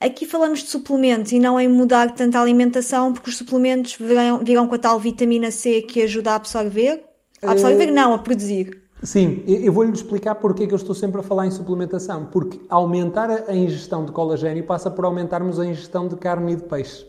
Aqui 0.00 0.24
falamos 0.24 0.60
de 0.60 0.68
suplementos 0.68 1.32
e 1.32 1.40
não 1.40 1.58
em 1.58 1.66
mudar 1.66 2.14
tanto 2.14 2.36
a 2.36 2.42
alimentação, 2.42 3.12
porque 3.12 3.28
os 3.28 3.36
suplementos 3.36 3.96
virão, 3.96 4.38
virão 4.38 4.68
com 4.68 4.76
a 4.76 4.78
tal 4.78 5.00
vitamina 5.00 5.50
C 5.50 5.82
que 5.82 6.00
ajuda 6.00 6.30
a 6.30 6.34
absorver? 6.36 7.02
A 7.42 7.50
absorver, 7.50 7.90
uh, 7.90 7.92
não, 7.92 8.14
a 8.14 8.18
produzir. 8.18 8.84
Sim, 9.02 9.42
eu 9.48 9.72
vou-lhe 9.72 9.90
explicar 9.90 10.36
porque 10.36 10.62
é 10.62 10.66
que 10.68 10.72
eu 10.72 10.76
estou 10.76 10.94
sempre 10.94 11.18
a 11.18 11.24
falar 11.24 11.48
em 11.48 11.50
suplementação. 11.50 12.26
Porque 12.26 12.60
aumentar 12.68 13.48
a 13.48 13.52
ingestão 13.52 14.04
de 14.04 14.12
colagênio 14.12 14.64
passa 14.64 14.92
por 14.92 15.04
aumentarmos 15.04 15.58
a 15.58 15.66
ingestão 15.66 16.06
de 16.06 16.14
carne 16.14 16.52
e 16.52 16.56
de 16.56 16.62
peixe. 16.62 17.04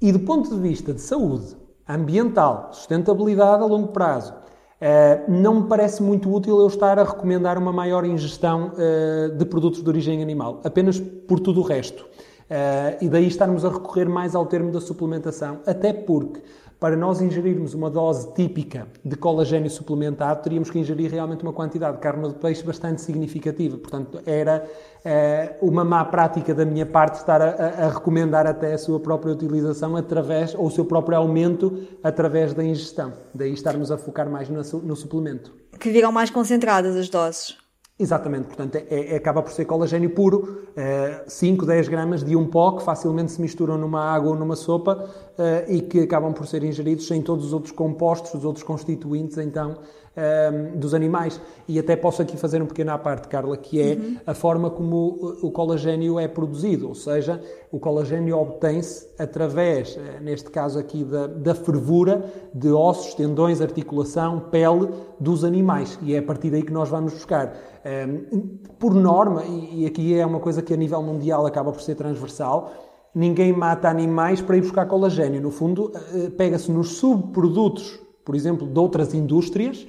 E 0.00 0.12
do 0.12 0.20
ponto 0.20 0.48
de 0.48 0.60
vista 0.60 0.94
de 0.94 1.00
saúde, 1.00 1.56
ambiental, 1.88 2.70
sustentabilidade 2.72 3.64
a 3.64 3.66
longo 3.66 3.88
prazo, 3.88 4.45
Uh, 4.76 5.30
não 5.30 5.62
me 5.62 5.68
parece 5.68 6.02
muito 6.02 6.30
útil 6.30 6.60
eu 6.60 6.66
estar 6.66 6.98
a 6.98 7.04
recomendar 7.04 7.56
uma 7.56 7.72
maior 7.72 8.04
ingestão 8.04 8.72
uh, 8.74 9.34
de 9.34 9.44
produtos 9.46 9.82
de 9.82 9.88
origem 9.88 10.22
animal, 10.22 10.60
apenas 10.64 11.00
por 11.00 11.40
tudo 11.40 11.60
o 11.60 11.62
resto. 11.62 12.04
Uh, 12.04 13.02
e 13.02 13.08
daí 13.08 13.26
estarmos 13.26 13.64
a 13.64 13.70
recorrer 13.70 14.06
mais 14.06 14.34
ao 14.34 14.44
termo 14.44 14.70
da 14.70 14.80
suplementação, 14.80 15.60
até 15.66 15.94
porque 15.94 16.42
para 16.78 16.96
nós 16.96 17.20
ingerirmos 17.20 17.72
uma 17.74 17.88
dose 17.88 18.32
típica 18.34 18.86
de 19.04 19.16
colagênio 19.16 19.70
suplementado, 19.70 20.42
teríamos 20.42 20.70
que 20.70 20.78
ingerir 20.78 21.10
realmente 21.10 21.42
uma 21.42 21.52
quantidade 21.52 21.96
de 21.96 22.02
carne 22.02 22.28
de 22.28 22.34
peixe 22.34 22.62
bastante 22.62 23.00
significativa. 23.00 23.78
Portanto, 23.78 24.20
era 24.26 24.68
eh, 25.04 25.56
uma 25.62 25.84
má 25.84 26.04
prática 26.04 26.54
da 26.54 26.64
minha 26.66 26.84
parte 26.84 27.14
estar 27.14 27.40
a, 27.40 27.86
a, 27.86 27.88
recomendar 27.88 28.46
até 28.46 28.74
a 28.74 28.78
sua 28.78 29.00
própria 29.00 29.32
utilização 29.32 29.96
através, 29.96 30.54
ou 30.54 30.66
o 30.66 30.70
seu 30.70 30.84
próprio 30.84 31.16
aumento 31.16 31.86
através 32.02 32.52
da 32.52 32.62
ingestão. 32.62 33.12
Daí 33.34 33.52
estarmos 33.52 33.90
a 33.90 33.96
focar 33.96 34.28
mais 34.28 34.48
no, 34.50 34.62
no 34.80 34.96
suplemento. 34.96 35.54
Que 35.80 35.90
virão 35.90 36.12
mais 36.12 36.28
concentradas 36.28 36.94
as 36.94 37.08
doses. 37.08 37.65
Exatamente, 37.98 38.48
portanto, 38.48 38.76
é, 38.76 39.14
é, 39.14 39.16
acaba 39.16 39.42
por 39.42 39.50
ser 39.50 39.64
colagênio 39.64 40.10
puro, 40.10 40.66
é, 40.76 41.24
5, 41.26 41.64
10 41.64 41.88
gramas 41.88 42.22
de 42.22 42.36
um 42.36 42.46
pó 42.46 42.72
que 42.72 42.82
facilmente 42.82 43.32
se 43.32 43.40
misturam 43.40 43.78
numa 43.78 44.04
água 44.04 44.32
ou 44.32 44.36
numa 44.36 44.54
sopa 44.54 45.08
é, 45.38 45.64
e 45.66 45.80
que 45.80 46.00
acabam 46.00 46.34
por 46.34 46.46
ser 46.46 46.62
ingeridos 46.62 47.06
sem 47.06 47.22
todos 47.22 47.46
os 47.46 47.52
outros 47.54 47.72
compostos, 47.72 48.34
os 48.34 48.44
outros 48.44 48.62
constituintes, 48.62 49.38
então, 49.38 49.78
ehm, 50.14 50.78
dos 50.78 50.92
animais. 50.92 51.40
E 51.66 51.78
até 51.78 51.96
posso 51.96 52.20
aqui 52.20 52.36
fazer 52.36 52.60
um 52.60 52.66
pequeno 52.66 52.90
à 52.90 52.98
parte, 52.98 53.28
Carla, 53.28 53.56
que 53.56 53.80
é 53.80 53.94
uhum. 53.94 54.16
a 54.26 54.34
forma 54.34 54.68
como 54.68 55.38
o 55.42 55.50
colagênio 55.50 56.20
é 56.20 56.28
produzido, 56.28 56.88
ou 56.88 56.94
seja, 56.94 57.40
o 57.72 57.78
colagênio 57.78 58.38
obtém-se 58.38 59.08
através, 59.18 59.96
eh, 59.96 60.20
neste 60.20 60.50
caso 60.50 60.78
aqui, 60.78 61.02
da, 61.02 61.26
da 61.26 61.54
fervura 61.54 62.24
de 62.54 62.70
ossos, 62.70 63.14
tendões, 63.14 63.60
articulação, 63.60 64.40
pele 64.50 64.90
dos 65.18 65.44
animais. 65.44 65.98
E 66.02 66.14
é 66.14 66.18
a 66.18 66.22
partir 66.22 66.50
daí 66.50 66.62
que 66.62 66.72
nós 66.72 66.88
vamos 66.90 67.14
buscar. 67.14 67.54
Ehm, 67.86 68.58
por 68.80 68.92
norma, 68.92 69.44
e, 69.44 69.82
e 69.82 69.86
aqui 69.86 70.18
é 70.18 70.26
uma 70.26 70.40
coisa 70.40 70.60
que 70.60 70.74
a 70.74 70.76
nível 70.76 71.00
mundial 71.00 71.46
acaba 71.46 71.70
por 71.70 71.80
ser 71.80 71.94
transversal, 71.94 72.72
ninguém 73.14 73.52
mata 73.52 73.88
animais 73.88 74.40
para 74.40 74.56
ir 74.56 74.62
buscar 74.62 74.86
colagênio. 74.86 75.40
No 75.40 75.52
fundo, 75.52 75.92
eh, 75.94 76.30
pega-se 76.30 76.72
nos 76.72 76.96
subprodutos, 76.96 78.00
por 78.24 78.34
exemplo, 78.34 78.66
de 78.66 78.76
outras 78.76 79.14
indústrias 79.14 79.86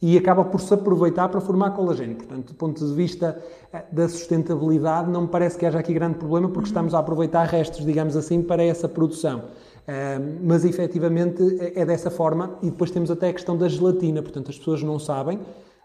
e 0.00 0.16
acaba 0.16 0.44
por 0.44 0.60
se 0.60 0.72
aproveitar 0.72 1.28
para 1.28 1.40
formar 1.40 1.72
colagênio. 1.72 2.14
Portanto, 2.14 2.52
do 2.52 2.54
ponto 2.54 2.86
de 2.86 2.94
vista 2.94 3.42
eh, 3.72 3.84
da 3.90 4.08
sustentabilidade, 4.08 5.10
não 5.10 5.22
me 5.22 5.28
parece 5.28 5.58
que 5.58 5.66
haja 5.66 5.80
aqui 5.80 5.92
grande 5.92 6.18
problema, 6.18 6.48
porque 6.50 6.68
estamos 6.68 6.94
a 6.94 7.00
aproveitar 7.00 7.48
restos, 7.48 7.84
digamos 7.84 8.16
assim, 8.16 8.42
para 8.42 8.62
essa 8.62 8.88
produção. 8.88 9.42
Uh, 9.80 10.38
mas 10.44 10.64
efetivamente 10.64 11.42
é, 11.58 11.80
é 11.80 11.84
dessa 11.84 12.12
forma, 12.12 12.58
e 12.62 12.70
depois 12.70 12.92
temos 12.92 13.10
até 13.10 13.30
a 13.30 13.32
questão 13.32 13.56
da 13.56 13.68
gelatina. 13.68 14.22
Portanto, 14.22 14.50
as 14.50 14.56
pessoas 14.58 14.84
não 14.84 15.00
sabem, 15.00 15.40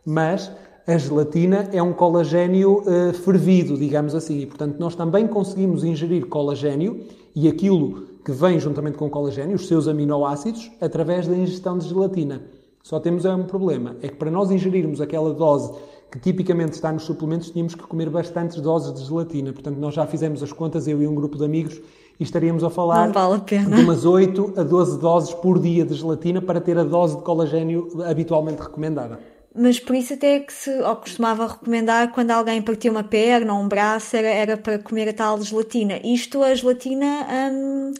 mas 0.06 0.52
a 0.88 0.98
gelatina 0.98 1.68
é 1.72 1.82
um 1.82 1.92
colagênio 1.92 2.84
uh, 2.84 3.14
fervido, 3.14 3.78
digamos 3.78 4.14
assim, 4.14 4.42
e 4.42 4.46
portanto 4.46 4.78
nós 4.78 4.96
também 4.96 5.28
conseguimos 5.28 5.84
ingerir 5.84 6.28
colagênio 6.28 7.06
e 7.36 7.48
aquilo 7.48 8.04
que 8.24 8.32
vem 8.32 8.60
juntamente 8.60 8.98
com 8.98 9.08
o 9.08 9.10
colagênio, 9.10 9.56
os 9.56 9.68
seus 9.68 9.88
aminoácidos, 9.88 10.72
através 10.80 11.28
da 11.28 11.36
ingestão 11.36 11.78
de 11.78 11.88
gelatina. 11.88 12.44
Só 12.84 13.00
temos 13.00 13.26
é 13.26 13.34
um 13.34 13.44
problema, 13.44 13.96
é 14.02 14.08
que 14.08 14.16
para 14.16 14.30
nós 14.30 14.52
ingerirmos 14.52 15.02
aquela 15.02 15.34
dose 15.34 15.74
que 16.12 16.20
tipicamente 16.20 16.74
está 16.74 16.92
nos 16.92 17.04
suplementos, 17.04 17.50
tínhamos 17.50 17.74
que 17.74 17.84
comer 17.84 18.10
bastantes 18.10 18.62
doses 18.62 18.94
de 18.94 19.04
gelatina. 19.06 19.52
Portanto, 19.52 19.78
nós 19.78 19.94
já 19.94 20.06
fizemos 20.06 20.42
as 20.42 20.54
contas, 20.54 20.88
eu 20.88 21.02
e 21.02 21.08
um 21.08 21.16
grupo 21.16 21.38
de 21.38 21.44
amigos, 21.44 21.82
e 22.20 22.24
estaríamos 22.24 22.64
a 22.64 22.70
falar 22.70 23.12
vale 23.12 23.34
a 23.34 23.40
de 23.76 23.82
umas 23.82 24.06
8 24.06 24.54
a 24.56 24.64
12 24.64 25.00
doses 25.00 25.34
por 25.34 25.60
dia 25.60 25.84
de 25.84 25.94
gelatina 25.94 26.42
para 26.42 26.62
ter 26.62 26.78
a 26.78 26.84
dose 26.84 27.18
de 27.18 27.24
colagênio 27.24 27.90
habitualmente 28.06 28.62
recomendada. 28.62 29.20
Mas 29.56 29.80
por 29.80 29.96
isso 29.96 30.14
até 30.14 30.40
que 30.40 30.52
se 30.52 30.70
ou 30.70 30.96
costumava 30.98 31.48
recomendar 31.48 32.12
quando 32.12 32.32
alguém 32.32 32.62
partia 32.62 32.92
uma 32.92 33.04
perna 33.04 33.54
ou 33.54 33.62
um 33.62 33.68
braço 33.68 34.16
era, 34.18 34.28
era 34.28 34.58
para 34.58 34.78
comer 34.80 35.10
a 35.10 35.14
tal 35.14 35.42
gelatina. 35.42 36.00
Isto, 36.04 36.44
a 36.44 36.54
gelatina... 36.54 37.28
Hum 37.52 37.94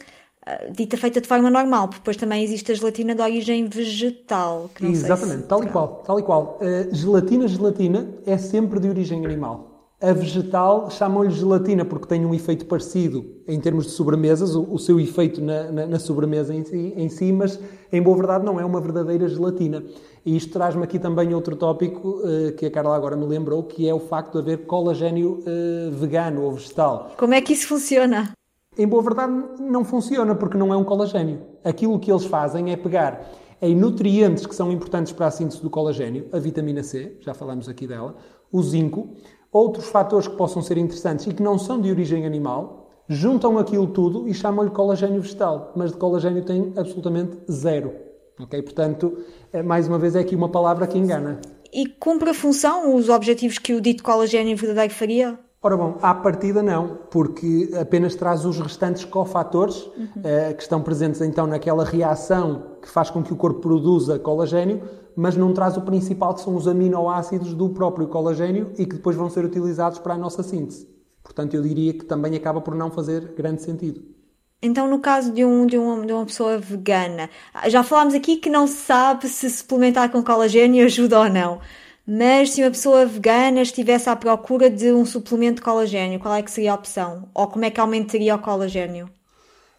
ah, 0.48 0.70
dita 0.70 0.96
feita 0.96 1.20
de 1.20 1.26
forma 1.26 1.50
normal, 1.50 1.88
porque 1.88 1.98
depois 1.98 2.16
também 2.16 2.44
existe 2.44 2.70
a 2.70 2.74
gelatina 2.76 3.16
de 3.16 3.20
origem 3.20 3.66
vegetal. 3.66 4.70
Exatamente, 4.80 5.42
se 5.42 5.48
tal 5.48 5.64
e 5.64 5.66
qual, 5.66 6.04
tal 6.06 6.20
e 6.20 6.22
qual. 6.22 6.60
Uh, 6.60 6.94
gelatina, 6.94 7.48
gelatina 7.48 8.08
é 8.24 8.38
sempre 8.38 8.78
de 8.78 8.88
origem 8.88 9.26
animal. 9.26 9.72
A 10.00 10.12
vegetal 10.12 10.88
chamam-lhe 10.88 11.30
gelatina 11.30 11.84
porque 11.84 12.06
tem 12.06 12.24
um 12.24 12.32
efeito 12.32 12.66
parecido 12.66 13.24
em 13.48 13.58
termos 13.58 13.86
de 13.86 13.90
sobremesas, 13.90 14.54
o, 14.54 14.62
o 14.72 14.78
seu 14.78 15.00
efeito 15.00 15.42
na, 15.42 15.72
na, 15.72 15.86
na 15.86 15.98
sobremesa 15.98 16.54
em 16.54 16.62
si, 16.62 16.94
em 16.96 17.08
si, 17.08 17.32
mas 17.32 17.58
em 17.92 18.00
boa 18.00 18.16
verdade 18.16 18.44
não 18.44 18.60
é 18.60 18.64
uma 18.64 18.80
verdadeira 18.80 19.26
gelatina. 19.26 19.82
E 20.26 20.36
isto 20.36 20.52
traz-me 20.52 20.82
aqui 20.82 20.98
também 20.98 21.32
outro 21.32 21.54
tópico 21.54 22.08
uh, 22.18 22.52
que 22.56 22.66
a 22.66 22.70
Carla 22.70 22.96
agora 22.96 23.16
me 23.16 23.24
lembrou, 23.24 23.62
que 23.62 23.88
é 23.88 23.94
o 23.94 24.00
facto 24.00 24.32
de 24.32 24.38
haver 24.40 24.66
colagênio 24.66 25.38
uh, 25.38 25.92
vegano 25.92 26.42
ou 26.42 26.52
vegetal. 26.52 27.12
Como 27.16 27.32
é 27.32 27.40
que 27.40 27.52
isso 27.52 27.68
funciona? 27.68 28.32
Em 28.76 28.88
boa 28.88 29.04
verdade, 29.04 29.32
não 29.60 29.84
funciona 29.84 30.34
porque 30.34 30.58
não 30.58 30.74
é 30.74 30.76
um 30.76 30.82
colagênio. 30.82 31.42
Aquilo 31.64 31.96
que 32.00 32.10
eles 32.10 32.24
fazem 32.24 32.72
é 32.72 32.76
pegar 32.76 33.24
em 33.62 33.76
nutrientes 33.76 34.44
que 34.46 34.54
são 34.54 34.72
importantes 34.72 35.12
para 35.12 35.28
a 35.28 35.30
síntese 35.30 35.62
do 35.62 35.70
colagênio, 35.70 36.26
a 36.32 36.40
vitamina 36.40 36.82
C, 36.82 37.16
já 37.20 37.32
falamos 37.32 37.68
aqui 37.68 37.86
dela, 37.86 38.16
o 38.50 38.60
zinco, 38.60 39.14
outros 39.52 39.86
fatores 39.86 40.26
que 40.26 40.36
possam 40.36 40.60
ser 40.60 40.76
interessantes 40.76 41.24
e 41.28 41.32
que 41.32 41.42
não 41.42 41.56
são 41.56 41.80
de 41.80 41.88
origem 41.88 42.26
animal, 42.26 42.90
juntam 43.08 43.58
aquilo 43.58 43.86
tudo 43.86 44.26
e 44.28 44.34
chamam-lhe 44.34 44.70
colagênio 44.70 45.22
vegetal, 45.22 45.72
mas 45.76 45.92
de 45.92 45.98
colagênio 45.98 46.44
tem 46.44 46.72
absolutamente 46.76 47.38
zero. 47.48 48.05
Ok? 48.38 48.62
Portanto, 48.62 49.18
é, 49.52 49.62
mais 49.62 49.88
uma 49.88 49.98
vez 49.98 50.14
é 50.14 50.20
aqui 50.20 50.36
uma 50.36 50.48
palavra 50.48 50.86
que 50.86 50.98
engana. 50.98 51.40
E 51.72 51.86
cumpre 51.86 52.30
a 52.30 52.34
função, 52.34 52.94
os 52.94 53.08
objetivos 53.08 53.58
que 53.58 53.74
o 53.74 53.80
dito 53.80 54.02
colagênio 54.02 54.56
verdadeiro 54.56 54.94
faria? 54.94 55.38
Ora 55.62 55.76
bom, 55.76 55.98
à 56.00 56.14
partida 56.14 56.62
não, 56.62 56.98
porque 57.10 57.70
apenas 57.80 58.14
traz 58.14 58.44
os 58.44 58.60
restantes 58.60 59.04
cofatores 59.04 59.84
uhum. 59.96 60.22
eh, 60.22 60.52
que 60.52 60.62
estão 60.62 60.80
presentes 60.80 61.20
então 61.20 61.46
naquela 61.46 61.84
reação 61.84 62.76
que 62.80 62.88
faz 62.88 63.10
com 63.10 63.22
que 63.22 63.32
o 63.32 63.36
corpo 63.36 63.60
produza 63.60 64.18
colagênio, 64.18 64.82
mas 65.16 65.36
não 65.36 65.52
traz 65.52 65.76
o 65.76 65.80
principal 65.80 66.34
que 66.34 66.42
são 66.42 66.54
os 66.54 66.68
aminoácidos 66.68 67.52
do 67.52 67.70
próprio 67.70 68.06
colagênio 68.06 68.70
e 68.78 68.86
que 68.86 68.94
depois 68.96 69.16
vão 69.16 69.28
ser 69.28 69.44
utilizados 69.44 69.98
para 69.98 70.14
a 70.14 70.18
nossa 70.18 70.42
síntese. 70.42 70.86
Portanto, 71.24 71.54
eu 71.54 71.62
diria 71.62 71.92
que 71.94 72.04
também 72.04 72.36
acaba 72.36 72.60
por 72.60 72.74
não 72.74 72.90
fazer 72.90 73.34
grande 73.34 73.62
sentido. 73.62 74.15
Então, 74.62 74.88
no 74.88 74.98
caso 74.98 75.32
de, 75.32 75.44
um, 75.44 75.66
de, 75.66 75.76
uma, 75.76 76.04
de 76.04 76.12
uma 76.12 76.24
pessoa 76.24 76.58
vegana, 76.58 77.28
já 77.68 77.82
falámos 77.82 78.14
aqui 78.14 78.36
que 78.36 78.48
não 78.48 78.66
se 78.66 78.76
sabe 78.76 79.28
se 79.28 79.48
suplementar 79.50 80.10
com 80.10 80.22
colagênio 80.22 80.84
ajuda 80.84 81.20
ou 81.20 81.28
não. 81.28 81.60
Mas 82.06 82.52
se 82.52 82.62
uma 82.62 82.70
pessoa 82.70 83.04
vegana 83.04 83.60
estivesse 83.60 84.08
à 84.08 84.16
procura 84.16 84.70
de 84.70 84.92
um 84.92 85.04
suplemento 85.04 85.56
de 85.56 85.62
colagênio, 85.62 86.20
qual 86.20 86.34
é 86.34 86.42
que 86.42 86.50
seria 86.50 86.72
a 86.72 86.74
opção? 86.74 87.28
Ou 87.34 87.48
como 87.48 87.64
é 87.64 87.70
que 87.70 87.80
aumentaria 87.80 88.34
o 88.34 88.38
colagênio? 88.38 89.10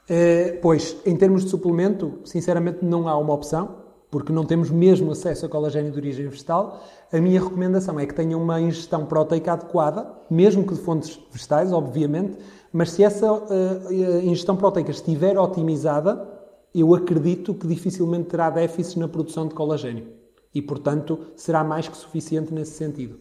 É, 0.09 0.59
pois, 0.61 0.95
em 1.05 1.15
termos 1.15 1.43
de 1.43 1.49
suplemento, 1.49 2.19
sinceramente 2.23 2.79
não 2.83 3.07
há 3.07 3.17
uma 3.17 3.33
opção, 3.33 3.77
porque 4.11 4.31
não 4.31 4.45
temos 4.45 4.69
mesmo 4.69 5.11
acesso 5.11 5.45
a 5.45 5.49
colagênio 5.49 5.91
de 5.91 5.97
origem 5.97 6.27
vegetal. 6.27 6.83
A 7.11 7.19
minha 7.19 7.41
recomendação 7.41 7.99
é 7.99 8.05
que 8.05 8.13
tenha 8.13 8.37
uma 8.37 8.59
ingestão 8.59 9.05
proteica 9.05 9.53
adequada, 9.53 10.09
mesmo 10.29 10.65
que 10.65 10.73
de 10.73 10.81
fontes 10.81 11.19
vegetais, 11.31 11.73
obviamente, 11.73 12.37
mas 12.71 12.91
se 12.91 13.03
essa 13.03 13.31
uh, 13.31 14.21
ingestão 14.23 14.55
proteica 14.55 14.91
estiver 14.91 15.37
otimizada, 15.37 16.27
eu 16.73 16.93
acredito 16.93 17.53
que 17.53 17.67
dificilmente 17.67 18.29
terá 18.29 18.49
déficits 18.49 18.95
na 18.95 19.07
produção 19.07 19.47
de 19.47 19.55
colagênio 19.55 20.07
e, 20.53 20.61
portanto, 20.61 21.19
será 21.35 21.63
mais 21.63 21.87
que 21.87 21.97
suficiente 21.97 22.53
nesse 22.53 22.71
sentido. 22.71 23.19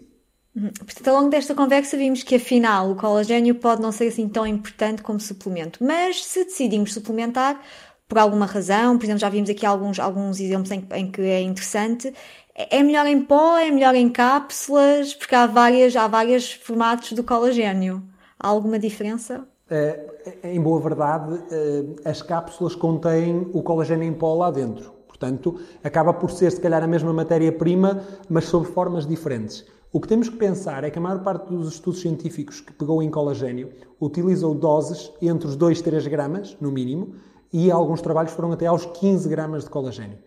Uhum. 0.55 0.71
Portanto, 0.73 1.09
ao 1.09 1.17
longo 1.17 1.31
desta 1.31 1.55
conversa 1.55 1.97
vimos 1.97 2.23
que 2.23 2.35
afinal 2.35 2.91
o 2.91 2.97
colagênio 2.97 3.55
pode 3.57 3.83
não 3.83 3.93
ser 3.93 4.09
assim 4.09 4.27
tão 4.27 4.47
importante 4.47 5.03
como 5.03 5.21
suplemento, 5.21 5.85
mas 5.85 6.25
se 6.25 6.45
decidimos 6.45 6.95
suplementar 6.95 7.61
por 8.09 8.19
alguma 8.19 8.47
razão, 8.47 8.97
por 8.97 9.05
exemplo, 9.05 9.21
já 9.21 9.29
vimos 9.29 9.51
aqui 9.51 9.67
alguns, 9.67 9.99
alguns 9.99 10.41
exemplos 10.41 10.71
em, 10.71 10.87
em 10.95 11.11
que 11.11 11.21
é 11.21 11.41
interessante, 11.41 12.13
é 12.55 12.83
melhor 12.83 13.07
em 13.07 13.21
pó, 13.21 13.59
é 13.59 13.71
melhor 13.71 13.95
em 13.95 14.09
cápsulas, 14.09 15.13
porque 15.13 15.35
há, 15.35 15.47
várias, 15.47 15.95
há 15.95 16.07
vários 16.07 16.53
formatos 16.53 17.13
do 17.13 17.23
colagênio. 17.23 18.03
Há 18.39 18.49
alguma 18.49 18.79
diferença? 18.79 19.47
É, 19.69 20.45
em 20.45 20.61
boa 20.61 20.81
verdade, 20.81 21.41
é, 21.51 22.09
as 22.09 22.23
cápsulas 22.23 22.75
contêm 22.75 23.51
o 23.53 23.63
colagênio 23.63 24.07
em 24.07 24.13
pó 24.13 24.35
lá 24.35 24.51
dentro. 24.51 24.93
Portanto, 25.09 25.59
acaba 25.83 26.13
por 26.13 26.31
ser, 26.31 26.53
se 26.53 26.61
calhar, 26.61 26.83
a 26.83 26.87
mesma 26.87 27.13
matéria-prima, 27.13 28.03
mas 28.29 28.45
sob 28.45 28.67
formas 28.67 29.07
diferentes. 29.07 29.65
O 29.91 30.01
que 30.01 30.07
temos 30.07 30.29
que 30.29 30.37
pensar 30.37 30.85
é 30.85 30.91
que 30.91 30.99
a 30.99 31.03
maior 31.03 31.23
parte 31.23 31.49
dos 31.49 31.73
estudos 31.73 32.03
científicos 32.03 32.61
que 32.61 32.73
pegou 32.73 33.03
em 33.03 33.11
colagênio 33.11 33.71
utilizou 33.99 34.55
doses 34.55 35.11
entre 35.23 35.49
os 35.49 35.57
2 35.57 35.79
e 35.79 35.83
3 35.83 36.07
gramas, 36.07 36.57
no 36.61 36.71
mínimo, 36.71 37.15
e 37.51 37.71
alguns 37.71 38.03
trabalhos 38.03 38.33
foram 38.33 38.53
até 38.53 38.67
aos 38.67 38.85
15 38.85 39.27
gramas 39.29 39.65
de 39.65 39.71
colagênio. 39.71 40.19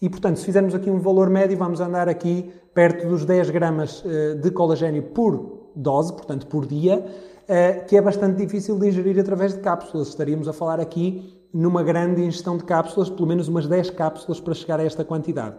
E, 0.00 0.08
portanto, 0.08 0.38
se 0.38 0.46
fizermos 0.46 0.74
aqui 0.74 0.88
um 0.88 0.98
valor 0.98 1.28
médio, 1.28 1.58
vamos 1.58 1.80
andar 1.80 2.08
aqui 2.08 2.50
perto 2.72 3.06
dos 3.06 3.26
10 3.26 3.50
gramas 3.50 4.02
eh, 4.06 4.36
de 4.36 4.50
colagênio 4.50 5.02
por 5.02 5.68
dose, 5.76 6.14
portanto, 6.14 6.46
por 6.46 6.64
dia, 6.66 7.04
eh, 7.52 7.82
que 7.84 7.96
é 7.96 8.00
bastante 8.00 8.36
difícil 8.36 8.78
de 8.78 8.86
ingerir 8.86 9.18
através 9.18 9.52
de 9.52 9.58
cápsulas. 9.58 10.06
Estaríamos 10.06 10.46
a 10.46 10.52
falar 10.52 10.78
aqui 10.78 11.36
numa 11.52 11.82
grande 11.82 12.22
ingestão 12.22 12.56
de 12.56 12.62
cápsulas, 12.62 13.10
pelo 13.10 13.26
menos 13.26 13.48
umas 13.48 13.66
10 13.66 13.90
cápsulas 13.90 14.38
para 14.38 14.54
chegar 14.54 14.78
a 14.78 14.84
esta 14.84 15.04
quantidade. 15.04 15.56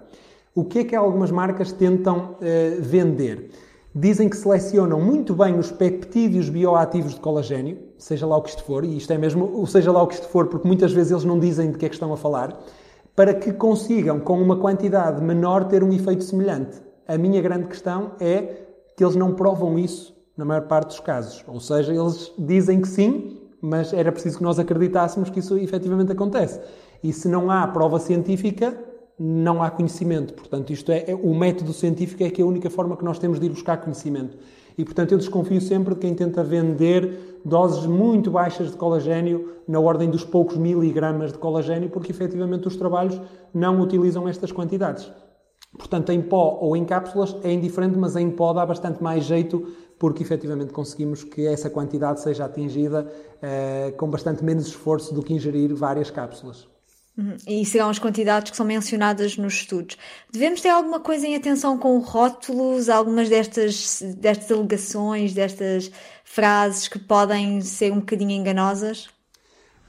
O 0.56 0.64
que 0.64 0.80
é 0.80 0.84
que 0.86 0.96
algumas 0.96 1.32
marcas 1.32 1.74
tentam 1.74 2.38
uh, 2.38 2.82
vender? 2.82 3.50
Dizem 3.94 4.30
que 4.30 4.38
selecionam 4.38 5.02
muito 5.02 5.36
bem 5.36 5.60
os 5.60 5.70
peptídeos 5.70 6.48
bioativos 6.48 7.14
de 7.14 7.20
colagênio, 7.20 7.78
seja 7.98 8.26
lá 8.26 8.38
o 8.38 8.42
que 8.42 8.52
isto 8.52 8.64
for, 8.64 8.86
e 8.86 8.96
isto 8.96 9.12
é 9.12 9.18
mesmo, 9.18 9.52
ou 9.54 9.68
seja 9.68 9.92
lá 9.92 10.02
o 10.02 10.08
que 10.08 10.14
isto 10.14 10.30
for, 10.30 10.48
porque 10.48 10.66
muitas 10.66 10.94
vezes 10.94 11.12
eles 11.12 11.26
não 11.26 11.38
dizem 11.38 11.74
de 11.74 11.78
que 11.78 11.86
é 11.86 11.90
que 11.90 11.96
estão 11.96 12.14
a 12.14 12.16
falar, 12.16 12.58
para 13.14 13.34
que 13.34 13.52
consigam, 13.52 14.18
com 14.22 14.42
uma 14.42 14.56
quantidade 14.56 15.22
menor, 15.22 15.66
ter 15.66 15.84
um 15.84 15.92
efeito 15.92 16.24
semelhante. 16.24 16.82
A 17.06 17.18
minha 17.18 17.42
grande 17.42 17.68
questão 17.68 18.14
é 18.18 18.62
que 18.96 19.04
eles 19.04 19.18
não 19.18 19.34
provam 19.34 19.78
isso 19.78 20.21
na 20.42 20.46
maior 20.46 20.64
parte 20.64 20.88
dos 20.88 21.00
casos. 21.00 21.44
Ou 21.48 21.60
seja, 21.60 21.94
eles 21.94 22.32
dizem 22.36 22.82
que 22.82 22.88
sim, 22.88 23.38
mas 23.62 23.94
era 23.94 24.12
preciso 24.12 24.40
que 24.40 24.44
nós 24.44 24.58
acreditássemos 24.58 25.30
que 25.30 25.40
isso 25.40 25.56
efetivamente 25.56 26.12
acontece. 26.12 26.60
E 27.04 27.14
se 27.14 27.28
não 27.28 27.52
há 27.52 27.68
prova 27.68 28.00
científica, 28.00 28.76
não 29.20 29.62
há 29.62 29.70
conhecimento. 29.70 30.34
Portanto, 30.34 30.74
isto 30.74 30.92
é, 30.92 31.12
é, 31.12 31.16
o 31.16 31.36
método 31.36 31.72
científico 31.74 32.24
é 32.24 32.30
que 32.32 32.42
é 32.42 32.44
a 32.44 32.48
única 32.48 32.72
forma 32.72 32.98
que 32.98 33.06
nós 33.06 33.20
temos 33.20 33.40
de 33.40 33.46
ir 33.46 33.50
buscar 33.50 33.78
conhecimento. 33.78 34.36
E, 34.76 34.84
portanto, 34.84 35.12
eu 35.12 35.20
desconfio 35.20 35.62
sempre 35.62 35.94
de 35.94 36.00
quem 36.00 36.16
tenta 36.16 36.44
vender 36.44 37.40
doses 37.46 37.86
muito 37.86 38.32
baixas 38.32 38.72
de 38.72 38.78
colagênio, 38.78 39.52
na 39.68 39.80
ordem 39.80 40.10
dos 40.10 40.24
poucos 40.24 40.58
miligramas 40.58 41.32
de 41.32 41.38
colagênio, 41.38 41.88
porque 41.90 42.12
efetivamente 42.12 42.68
os 42.68 42.76
trabalhos 42.76 43.22
não 43.54 43.80
utilizam 43.80 44.28
estas 44.28 44.52
quantidades. 44.52 45.12
Portanto, 45.82 46.12
em 46.12 46.22
pó 46.22 46.60
ou 46.62 46.78
em 46.78 46.86
cápsulas 46.86 47.36
é 47.44 47.52
indiferente, 47.52 47.98
mas 47.98 48.16
em 48.16 48.30
pó 48.30 48.54
dá 48.54 48.64
bastante 48.64 49.02
mais 49.02 49.26
jeito, 49.26 49.68
porque 49.98 50.22
efetivamente 50.22 50.72
conseguimos 50.72 51.24
que 51.24 51.48
essa 51.48 51.72
quantidade 51.72 52.22
seja 52.22 52.46
atingida 52.46 53.12
eh, 53.42 53.92
com 53.98 54.08
bastante 54.08 54.44
menos 54.44 54.68
esforço 54.68 55.12
do 55.12 55.24
que 55.24 55.34
ingerir 55.34 55.74
várias 55.74 56.12
cápsulas. 56.12 56.68
Uhum. 57.18 57.36
E 57.48 57.66
serão 57.66 57.90
as 57.90 57.98
quantidades 57.98 58.52
que 58.52 58.58
são 58.58 58.66
mencionadas 58.66 59.36
nos 59.38 59.54
estudos. 59.56 59.98
Devemos 60.32 60.62
ter 60.62 60.70
alguma 60.70 61.00
coisa 61.00 61.28
em 61.28 61.36
atenção 61.36 61.78
com 61.78 61.98
rótulos, 61.98 62.88
algumas 62.88 63.28
destas, 63.28 64.02
destas 64.18 64.52
alegações, 64.52 65.34
destas 65.34 65.92
frases 66.24 66.88
que 66.88 67.00
podem 67.00 67.60
ser 67.62 67.92
um 67.92 68.00
bocadinho 68.00 68.32
enganosas? 68.32 69.10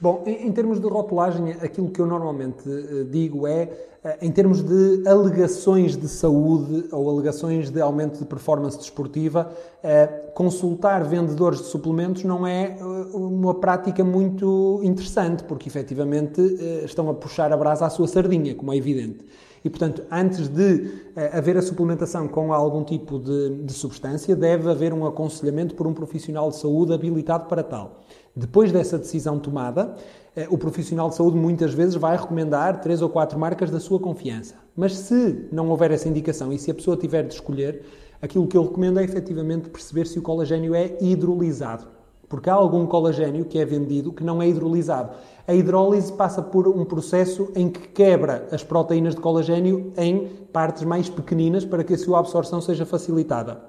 Bom, 0.03 0.21
em, 0.25 0.47
em 0.47 0.51
termos 0.51 0.81
de 0.81 0.85
rotulagem, 0.85 1.51
aquilo 1.61 1.87
que 1.87 2.01
eu 2.01 2.05
normalmente 2.05 2.67
uh, 2.67 3.05
digo 3.05 3.47
é, 3.47 3.69
uh, 4.03 4.09
em 4.21 4.29
termos 4.29 4.61
de 4.61 5.01
alegações 5.07 5.95
de 5.95 6.09
saúde 6.09 6.89
ou 6.91 7.09
alegações 7.09 7.69
de 7.69 7.79
aumento 7.79 8.19
de 8.19 8.25
performance 8.25 8.77
desportiva, 8.77 9.49
uh, 9.49 10.33
consultar 10.33 11.05
vendedores 11.05 11.59
de 11.59 11.67
suplementos 11.67 12.25
não 12.25 12.45
é 12.45 12.75
uma 13.13 13.53
prática 13.53 14.03
muito 14.03 14.81
interessante, 14.83 15.45
porque 15.45 15.69
efetivamente 15.69 16.41
estão 16.83 17.09
a 17.09 17.13
puxar 17.13 17.53
a 17.53 17.55
brasa 17.55 17.85
à 17.85 17.89
sua 17.89 18.09
sardinha, 18.09 18.53
como 18.55 18.73
é 18.73 18.75
evidente. 18.75 19.19
E, 19.63 19.69
portanto, 19.69 20.03
antes 20.11 20.49
de 20.49 20.91
haver 21.31 21.55
a 21.55 21.61
suplementação 21.61 22.27
com 22.27 22.51
algum 22.51 22.83
tipo 22.83 23.17
de, 23.17 23.63
de 23.63 23.71
substância, 23.71 24.35
deve 24.35 24.69
haver 24.69 24.91
um 24.93 25.05
aconselhamento 25.05 25.75
por 25.75 25.87
um 25.87 25.93
profissional 25.93 26.49
de 26.49 26.57
saúde 26.57 26.91
habilitado 26.93 27.47
para 27.47 27.63
tal. 27.63 28.02
Depois 28.35 28.71
dessa 28.71 28.97
decisão 28.97 29.37
tomada, 29.37 29.95
eh, 30.35 30.47
o 30.49 30.57
profissional 30.57 31.09
de 31.09 31.15
saúde 31.15 31.37
muitas 31.37 31.71
vezes 31.71 31.93
vai 31.93 32.17
recomendar 32.17 32.81
três 32.81 32.99
ou 33.01 33.09
quatro 33.09 33.37
marcas 33.37 33.69
da 33.69 33.79
sua 33.79 33.99
confiança. 33.99 34.55
Mas 34.75 34.97
se 34.97 35.47
não 35.51 35.69
houver 35.69 35.91
essa 35.91 36.09
indicação 36.09 36.51
e 36.51 36.57
se 36.57 36.71
a 36.71 36.73
pessoa 36.73 36.97
tiver 36.97 37.27
de 37.27 37.35
escolher, 37.35 37.83
aquilo 38.19 38.47
que 38.47 38.57
eu 38.57 38.63
recomendo 38.63 38.99
é 38.99 39.03
efetivamente 39.03 39.69
perceber 39.69 40.07
se 40.07 40.17
o 40.17 40.21
colagênio 40.23 40.73
é 40.73 40.97
hidrolisado. 40.99 41.85
Porque 42.27 42.49
há 42.49 42.55
algum 42.55 42.87
colagênio 42.87 43.45
que 43.45 43.59
é 43.59 43.65
vendido 43.65 44.11
que 44.11 44.23
não 44.23 44.41
é 44.41 44.47
hidrolisado. 44.47 45.11
A 45.47 45.53
hidrólise 45.53 46.11
passa 46.11 46.41
por 46.41 46.67
um 46.67 46.83
processo 46.83 47.51
em 47.55 47.69
que 47.69 47.87
quebra 47.89 48.47
as 48.51 48.63
proteínas 48.63 49.13
de 49.13 49.21
colagênio 49.21 49.93
em 49.95 50.25
partes 50.51 50.81
mais 50.81 51.07
pequeninas 51.07 51.63
para 51.63 51.83
que 51.83 51.93
a 51.93 51.97
sua 51.97 52.17
absorção 52.17 52.59
seja 52.59 52.83
facilitada. 52.83 53.61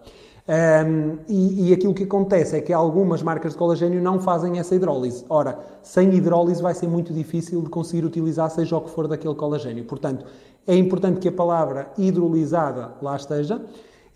Um, 0.47 1.17
e, 1.27 1.71
e, 1.71 1.73
aquilo 1.73 1.95
que 1.95 2.05
acontece 2.05 2.55
é 2.55 2.61
que 2.61 2.71
algumas 2.71 3.23
marcas 3.23 3.53
de 3.53 3.59
colagênio 3.59 4.03
não 4.03 4.21
fazem 4.21 4.59
essa 4.59 4.75
hidrólise. 4.75 5.25
Ora, 5.31 5.59
sem 5.83 6.13
hidrólise 6.15 6.61
vai 6.61 6.75
ser 6.75 6.87
muito 6.87 7.15
difícil 7.15 7.63
de 7.63 7.71
conseguir 7.71 8.05
utilizar 8.05 8.51
seja 8.51 8.77
o 8.77 8.83
que 8.83 8.91
for 8.91 9.09
daquele 9.09 9.35
colagênio. 9.35 9.85
Portanto, 9.85 10.27
é 10.67 10.77
importante 10.77 11.19
que 11.19 11.29
a 11.29 11.33
palavra 11.33 11.89
hidrolisada 11.97 12.93
lá 13.01 13.17
esteja. 13.17 13.63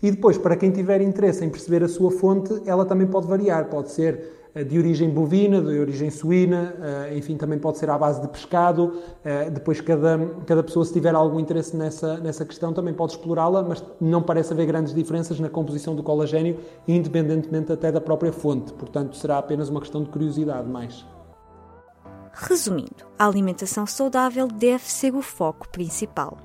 E 0.03 0.11
depois, 0.11 0.37
para 0.37 0.55
quem 0.55 0.69
tiver 0.69 1.01
interesse 1.01 1.43
em 1.43 1.49
perceber 1.49 1.83
a 1.83 1.89
sua 1.89 2.11
fonte, 2.11 2.61
ela 2.65 2.85
também 2.85 3.07
pode 3.07 3.25
variar. 3.25 3.65
Pode 3.65 3.89
ser 3.89 4.38
de 4.55 4.77
origem 4.77 5.09
bovina, 5.09 5.61
de 5.61 5.79
origem 5.79 6.09
suína, 6.09 6.73
eh, 6.81 7.17
enfim, 7.17 7.37
também 7.37 7.59
pode 7.59 7.77
ser 7.77 7.89
à 7.89 7.97
base 7.97 8.21
de 8.21 8.27
pescado. 8.27 8.93
Eh, 9.23 9.49
depois, 9.49 9.79
cada, 9.79 10.17
cada 10.45 10.63
pessoa, 10.63 10.83
se 10.83 10.91
tiver 10.91 11.13
algum 11.13 11.39
interesse 11.39 11.75
nessa, 11.77 12.17
nessa 12.17 12.43
questão, 12.45 12.73
também 12.73 12.93
pode 12.93 13.13
explorá-la, 13.13 13.61
mas 13.61 13.83
não 14.01 14.21
parece 14.21 14.51
haver 14.53 14.65
grandes 14.65 14.93
diferenças 14.93 15.39
na 15.39 15.49
composição 15.49 15.95
do 15.95 16.01
colagênio, 16.01 16.57
independentemente 16.87 17.71
até 17.71 17.91
da 17.91 18.01
própria 18.01 18.33
fonte. 18.33 18.73
Portanto, 18.73 19.15
será 19.15 19.37
apenas 19.37 19.69
uma 19.69 19.79
questão 19.79 20.03
de 20.03 20.09
curiosidade 20.09 20.67
mais. 20.67 21.05
Resumindo, 22.33 23.05
a 23.17 23.27
alimentação 23.27 23.85
saudável 23.85 24.47
deve 24.47 24.83
ser 24.83 25.13
o 25.13 25.21
foco 25.21 25.67
principal. 25.69 26.37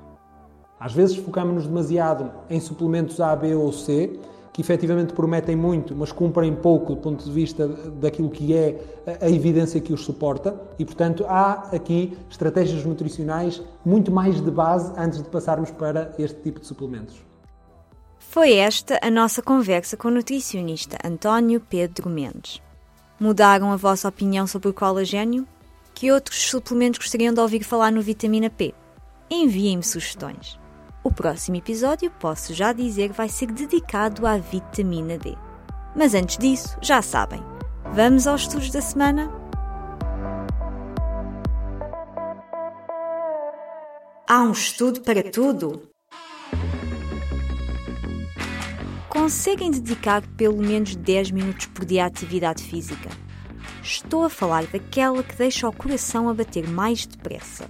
Às 0.79 0.93
vezes 0.93 1.17
focamos-nos 1.17 1.67
demasiado 1.67 2.31
em 2.51 2.61
suplementos 2.61 3.21
A, 3.21 3.35
B 3.35 3.55
ou 3.55 3.73
C, 3.73 4.19
que 4.55 4.61
efetivamente 4.61 5.13
prometem 5.13 5.57
muito, 5.57 5.97
mas 5.97 6.13
cumprem 6.13 6.55
pouco 6.55 6.95
do 6.95 7.01
ponto 7.01 7.25
de 7.25 7.31
vista 7.33 7.67
daquilo 7.67 8.31
que 8.31 8.55
é 8.55 8.81
a 9.21 9.29
evidência 9.29 9.81
que 9.81 9.93
os 9.93 10.03
suporta 10.03 10.55
e, 10.79 10.85
portanto, 10.85 11.27
há 11.29 11.71
aqui 11.75 12.17
estratégias 12.31 12.85
nutricionais 12.85 13.61
muito 13.85 14.13
mais 14.13 14.41
de 14.41 14.51
base 14.53 14.93
antes 14.97 15.21
de 15.21 15.29
passarmos 15.29 15.73
para 15.73 16.15
este 16.21 16.41
tipo 16.41 16.61
de 16.61 16.69
suplementos. 16.69 17.17
Foi 18.21 18.53
esta 18.53 18.97
a 19.03 19.11
nossa 19.11 19.43
conversa 19.43 19.97
com 19.97 20.07
o 20.07 20.13
nutricionista 20.13 20.99
António 21.05 21.61
Pedro 21.61 22.09
Mendes. 22.09 22.63
Mudaram 23.19 23.73
a 23.73 23.77
vossa 23.77 24.07
opinião 24.07 24.47
sobre 24.47 24.69
o 24.69 24.73
colagênio? 24.73 25.49
Que 25.93 26.13
outros 26.13 26.41
suplementos 26.49 26.99
gostariam 26.99 27.35
de 27.35 27.41
ouvir 27.41 27.65
falar 27.65 27.91
no 27.91 28.01
vitamina 28.01 28.51
P? 28.51 28.73
Enviem-me 29.29 29.83
sugestões. 29.83 30.63
O 31.05 31.13
próximo 31.13 31.59
episódio, 31.59 32.11
posso 32.11 32.55
já 32.55 32.73
dizer, 32.73 33.13
vai 33.13 33.29
ser 33.29 33.53
dedicado 33.53 34.27
à 34.27 34.39
vitamina 34.39 35.19
D. 35.19 35.37
Mas 35.95 36.15
antes 36.15 36.39
disso, 36.39 36.79
já 36.81 37.03
sabem, 37.03 37.43
vamos 37.93 38.27
aos 38.27 38.41
estudos 38.41 38.71
da 38.71 38.81
semana? 38.81 39.31
Há 44.27 44.41
um 44.45 44.53
estudo 44.53 45.03
para 45.03 45.31
tudo! 45.31 45.83
Conseguem 49.11 49.71
dedicar 49.71 50.27
pelo 50.39 50.57
menos 50.57 50.97
10 50.97 51.33
minutos 51.33 51.67
por 51.67 51.85
dia 51.85 52.05
à 52.05 52.07
atividade 52.07 52.63
física? 52.63 53.11
Estou 53.83 54.25
a 54.25 54.31
falar 54.31 54.65
daquela 54.69 55.23
que 55.23 55.37
deixa 55.37 55.69
o 55.69 55.73
coração 55.73 56.31
a 56.31 56.35
bater 56.35 56.67
mais 56.67 57.05
depressa. 57.05 57.69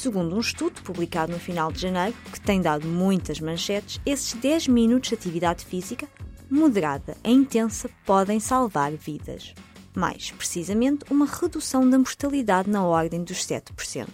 Segundo 0.00 0.34
um 0.34 0.40
estudo 0.40 0.80
publicado 0.80 1.30
no 1.30 1.38
final 1.38 1.70
de 1.70 1.78
janeiro, 1.78 2.16
que 2.32 2.40
tem 2.40 2.58
dado 2.58 2.88
muitas 2.88 3.38
manchetes, 3.38 4.00
esses 4.06 4.32
10 4.32 4.68
minutos 4.68 5.10
de 5.10 5.14
atividade 5.14 5.62
física, 5.62 6.08
moderada 6.50 7.18
e 7.22 7.30
intensa, 7.30 7.90
podem 8.06 8.40
salvar 8.40 8.92
vidas. 8.92 9.54
Mais 9.94 10.30
precisamente, 10.30 11.04
uma 11.10 11.26
redução 11.26 11.86
da 11.88 11.98
mortalidade 11.98 12.70
na 12.70 12.82
ordem 12.82 13.22
dos 13.22 13.46
7%. 13.46 14.08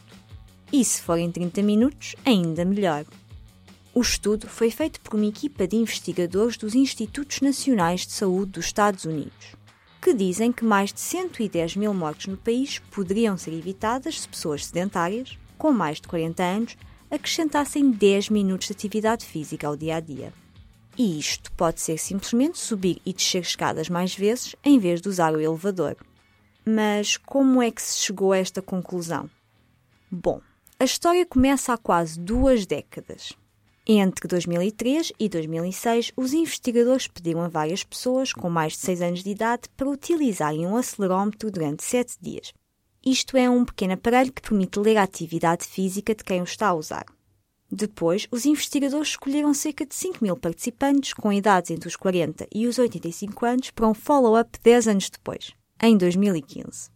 E 0.72 0.84
se 0.84 1.00
forem 1.02 1.30
30 1.30 1.62
minutos, 1.62 2.16
ainda 2.24 2.64
melhor. 2.64 3.04
O 3.94 4.00
estudo 4.00 4.48
foi 4.48 4.72
feito 4.72 5.00
por 5.00 5.14
uma 5.14 5.26
equipa 5.26 5.68
de 5.68 5.76
investigadores 5.76 6.56
dos 6.56 6.74
Institutos 6.74 7.40
Nacionais 7.40 8.04
de 8.04 8.12
Saúde 8.12 8.50
dos 8.50 8.66
Estados 8.66 9.04
Unidos, 9.04 9.54
que 10.02 10.12
dizem 10.12 10.50
que 10.50 10.64
mais 10.64 10.92
de 10.92 10.98
110 10.98 11.76
mil 11.76 11.94
mortes 11.94 12.26
no 12.26 12.36
país 12.36 12.80
poderiam 12.90 13.38
ser 13.38 13.52
evitadas 13.52 14.22
se 14.22 14.28
pessoas 14.28 14.66
sedentárias, 14.66 15.38
com 15.56 15.72
mais 15.72 16.00
de 16.00 16.08
40 16.08 16.42
anos 16.42 16.76
acrescentassem 17.10 17.90
10 17.90 18.30
minutos 18.30 18.66
de 18.66 18.72
atividade 18.72 19.24
física 19.24 19.66
ao 19.66 19.76
dia 19.76 19.96
a 19.96 20.00
dia. 20.00 20.32
E 20.98 21.18
isto 21.18 21.52
pode 21.52 21.80
ser 21.80 21.98
simplesmente 21.98 22.58
subir 22.58 23.00
e 23.04 23.12
descer 23.12 23.42
escadas 23.42 23.88
mais 23.88 24.14
vezes 24.14 24.56
em 24.64 24.78
vez 24.78 25.00
de 25.00 25.08
usar 25.08 25.34
o 25.34 25.40
elevador. 25.40 25.96
Mas 26.64 27.16
como 27.16 27.62
é 27.62 27.70
que 27.70 27.82
se 27.82 27.98
chegou 27.98 28.32
a 28.32 28.38
esta 28.38 28.62
conclusão? 28.62 29.30
Bom, 30.10 30.40
a 30.80 30.84
história 30.84 31.24
começa 31.26 31.72
há 31.72 31.78
quase 31.78 32.18
duas 32.18 32.66
décadas. 32.66 33.32
Entre 33.86 34.26
2003 34.26 35.12
e 35.18 35.28
2006, 35.28 36.12
os 36.16 36.32
investigadores 36.32 37.06
pediram 37.06 37.42
a 37.42 37.48
várias 37.48 37.84
pessoas 37.84 38.32
com 38.32 38.50
mais 38.50 38.72
de 38.72 38.80
6 38.80 39.02
anos 39.02 39.22
de 39.22 39.30
idade 39.30 39.68
para 39.76 39.88
utilizarem 39.88 40.66
um 40.66 40.76
acelerómetro 40.76 41.50
durante 41.52 41.84
7 41.84 42.16
dias 42.20 42.52
isto 43.06 43.36
é 43.36 43.48
um 43.48 43.64
pequeno 43.64 43.92
aparelho 43.92 44.32
que 44.32 44.42
permite 44.42 44.80
ler 44.80 44.96
a 44.96 45.04
atividade 45.04 45.64
física 45.64 46.12
de 46.12 46.24
quem 46.24 46.40
o 46.40 46.44
está 46.44 46.66
a 46.66 46.74
usar. 46.74 47.06
Depois, 47.70 48.26
os 48.32 48.44
investigadores 48.44 49.10
escolheram 49.10 49.54
cerca 49.54 49.86
de 49.86 49.94
5 49.94 50.18
mil 50.24 50.36
participantes 50.36 51.12
com 51.12 51.32
idades 51.32 51.70
entre 51.70 51.86
os 51.88 51.94
40 51.94 52.48
e 52.52 52.66
os 52.66 52.80
85 52.80 53.46
anos 53.46 53.70
para 53.70 53.86
um 53.86 53.94
follow-up 53.94 54.58
10 54.60 54.88
anos 54.88 55.08
depois, 55.08 55.52
em 55.80 55.96
2015. 55.96 56.90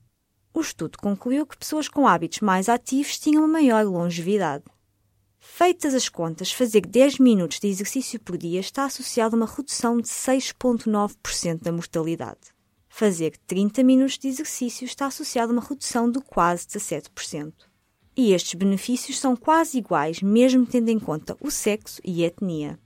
O 0.53 0.61
estudo 0.61 0.99
concluiu 0.99 1.46
que 1.46 1.57
pessoas 1.57 1.88
com 1.88 2.09
hábitos 2.09 2.40
mais 2.40 2.68
ativos 2.68 3.16
tinham 3.16 3.44
uma 3.44 3.53
maior 3.53 3.85
longevidade. 3.85 4.64
Feitas 5.38 5.94
as 5.94 6.09
contas, 6.09 6.51
fazer 6.51 6.81
10 6.81 7.20
minutos 7.20 7.61
de 7.61 7.68
exercício 7.68 8.18
por 8.18 8.37
dia 8.37 8.59
está 8.59 8.85
associado 8.85 9.37
a 9.37 9.38
uma 9.38 9.46
redução 9.46 10.01
de 10.01 10.09
6,9% 10.09 11.62
da 11.62 11.70
mortalidade. 11.70 12.60
Fazer 12.92 13.35
30 13.46 13.83
minutos 13.83 14.18
de 14.18 14.29
exercício 14.29 14.85
está 14.85 15.07
associado 15.07 15.53
a 15.53 15.55
uma 15.55 15.66
redução 15.66 16.11
de 16.11 16.20
quase 16.20 16.66
17%. 16.66 17.53
E 18.14 18.35
estes 18.35 18.53
benefícios 18.55 19.18
são 19.18 19.35
quase 19.35 19.79
iguais, 19.79 20.20
mesmo 20.20 20.66
tendo 20.66 20.90
em 20.90 20.98
conta 20.98 21.37
o 21.40 21.50
sexo 21.50 22.03
e 22.05 22.22
a 22.22 22.26
etnia. 22.26 22.79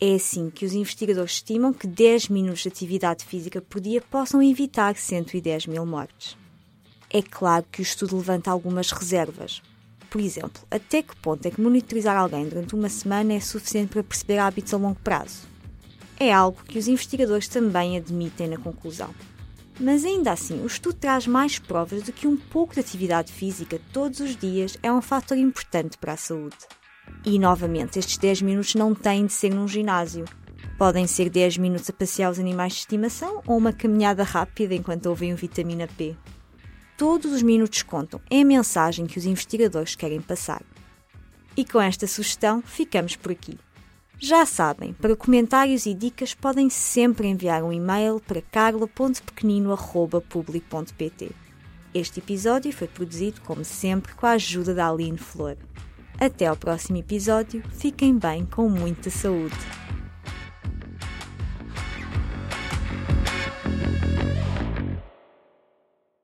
É 0.00 0.14
assim 0.14 0.50
que 0.50 0.64
os 0.64 0.72
investigadores 0.72 1.34
estimam 1.34 1.72
que 1.72 1.86
10 1.86 2.28
minutos 2.28 2.62
de 2.62 2.68
atividade 2.68 3.24
física 3.24 3.60
por 3.60 3.80
dia 3.80 4.00
possam 4.00 4.42
evitar 4.42 4.96
110 4.96 5.66
mil 5.66 5.86
mortes. 5.86 6.36
É 7.08 7.22
claro 7.22 7.64
que 7.70 7.80
o 7.80 7.84
estudo 7.84 8.16
levanta 8.16 8.50
algumas 8.50 8.90
reservas. 8.90 9.62
Por 10.10 10.20
exemplo, 10.20 10.62
até 10.70 11.02
que 11.02 11.14
ponto 11.16 11.46
é 11.46 11.50
que 11.50 11.60
monitorizar 11.60 12.16
alguém 12.16 12.48
durante 12.48 12.74
uma 12.74 12.88
semana 12.88 13.34
é 13.34 13.40
suficiente 13.40 13.92
para 13.92 14.02
perceber 14.02 14.38
hábitos 14.38 14.74
a 14.74 14.78
longo 14.78 14.98
prazo? 15.04 15.46
É 16.18 16.32
algo 16.32 16.64
que 16.64 16.78
os 16.78 16.88
investigadores 16.88 17.46
também 17.46 17.96
admitem 17.96 18.48
na 18.48 18.56
conclusão. 18.56 19.14
Mas 19.80 20.04
ainda 20.04 20.32
assim, 20.32 20.62
o 20.62 20.66
estudo 20.66 20.96
traz 20.96 21.26
mais 21.26 21.58
provas 21.58 22.02
de 22.02 22.12
que 22.12 22.26
um 22.26 22.36
pouco 22.36 22.74
de 22.74 22.80
atividade 22.80 23.32
física 23.32 23.80
todos 23.92 24.20
os 24.20 24.36
dias 24.36 24.76
é 24.82 24.92
um 24.92 25.00
fator 25.00 25.36
importante 25.36 25.96
para 25.96 26.12
a 26.12 26.16
saúde. 26.16 26.56
E 27.24 27.38
novamente, 27.38 27.98
estes 27.98 28.16
10 28.18 28.42
minutos 28.42 28.74
não 28.74 28.94
têm 28.94 29.26
de 29.26 29.32
ser 29.32 29.54
num 29.54 29.66
ginásio. 29.66 30.24
Podem 30.78 31.06
ser 31.06 31.30
10 31.30 31.58
minutos 31.58 31.88
a 31.88 31.92
passear 31.92 32.30
os 32.30 32.38
animais 32.38 32.74
de 32.74 32.80
estimação 32.80 33.42
ou 33.46 33.56
uma 33.56 33.72
caminhada 33.72 34.22
rápida 34.22 34.74
enquanto 34.74 35.06
ouvem 35.06 35.32
o 35.32 35.36
vitamina 35.36 35.86
P. 35.86 36.16
Todos 36.96 37.32
os 37.32 37.42
minutos 37.42 37.82
contam, 37.82 38.20
é 38.30 38.40
a 38.40 38.44
mensagem 38.44 39.06
que 39.06 39.18
os 39.18 39.26
investigadores 39.26 39.96
querem 39.96 40.20
passar. 40.20 40.62
E 41.56 41.64
com 41.64 41.80
esta 41.80 42.06
sugestão, 42.06 42.62
ficamos 42.62 43.16
por 43.16 43.32
aqui. 43.32 43.58
Já 44.24 44.46
sabem, 44.46 44.92
para 44.92 45.16
comentários 45.16 45.84
e 45.84 45.92
dicas 45.92 46.32
podem 46.32 46.70
sempre 46.70 47.26
enviar 47.26 47.64
um 47.64 47.72
e-mail 47.72 48.20
para 48.20 48.40
carla.pequenino.public.pt. 48.40 51.32
Este 51.92 52.20
episódio 52.20 52.72
foi 52.72 52.86
produzido, 52.86 53.40
como 53.40 53.64
sempre, 53.64 54.14
com 54.14 54.24
a 54.24 54.34
ajuda 54.34 54.76
da 54.76 54.88
Aline 54.88 55.18
Flor. 55.18 55.56
Até 56.20 56.46
ao 56.46 56.56
próximo 56.56 56.98
episódio, 56.98 57.64
fiquem 57.72 58.16
bem 58.16 58.46
com 58.46 58.68
muita 58.68 59.10
saúde. 59.10 59.58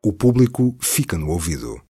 O 0.07 0.13
público 0.13 0.77
fica 0.81 1.19
no 1.19 1.31
ouvido. 1.31 1.83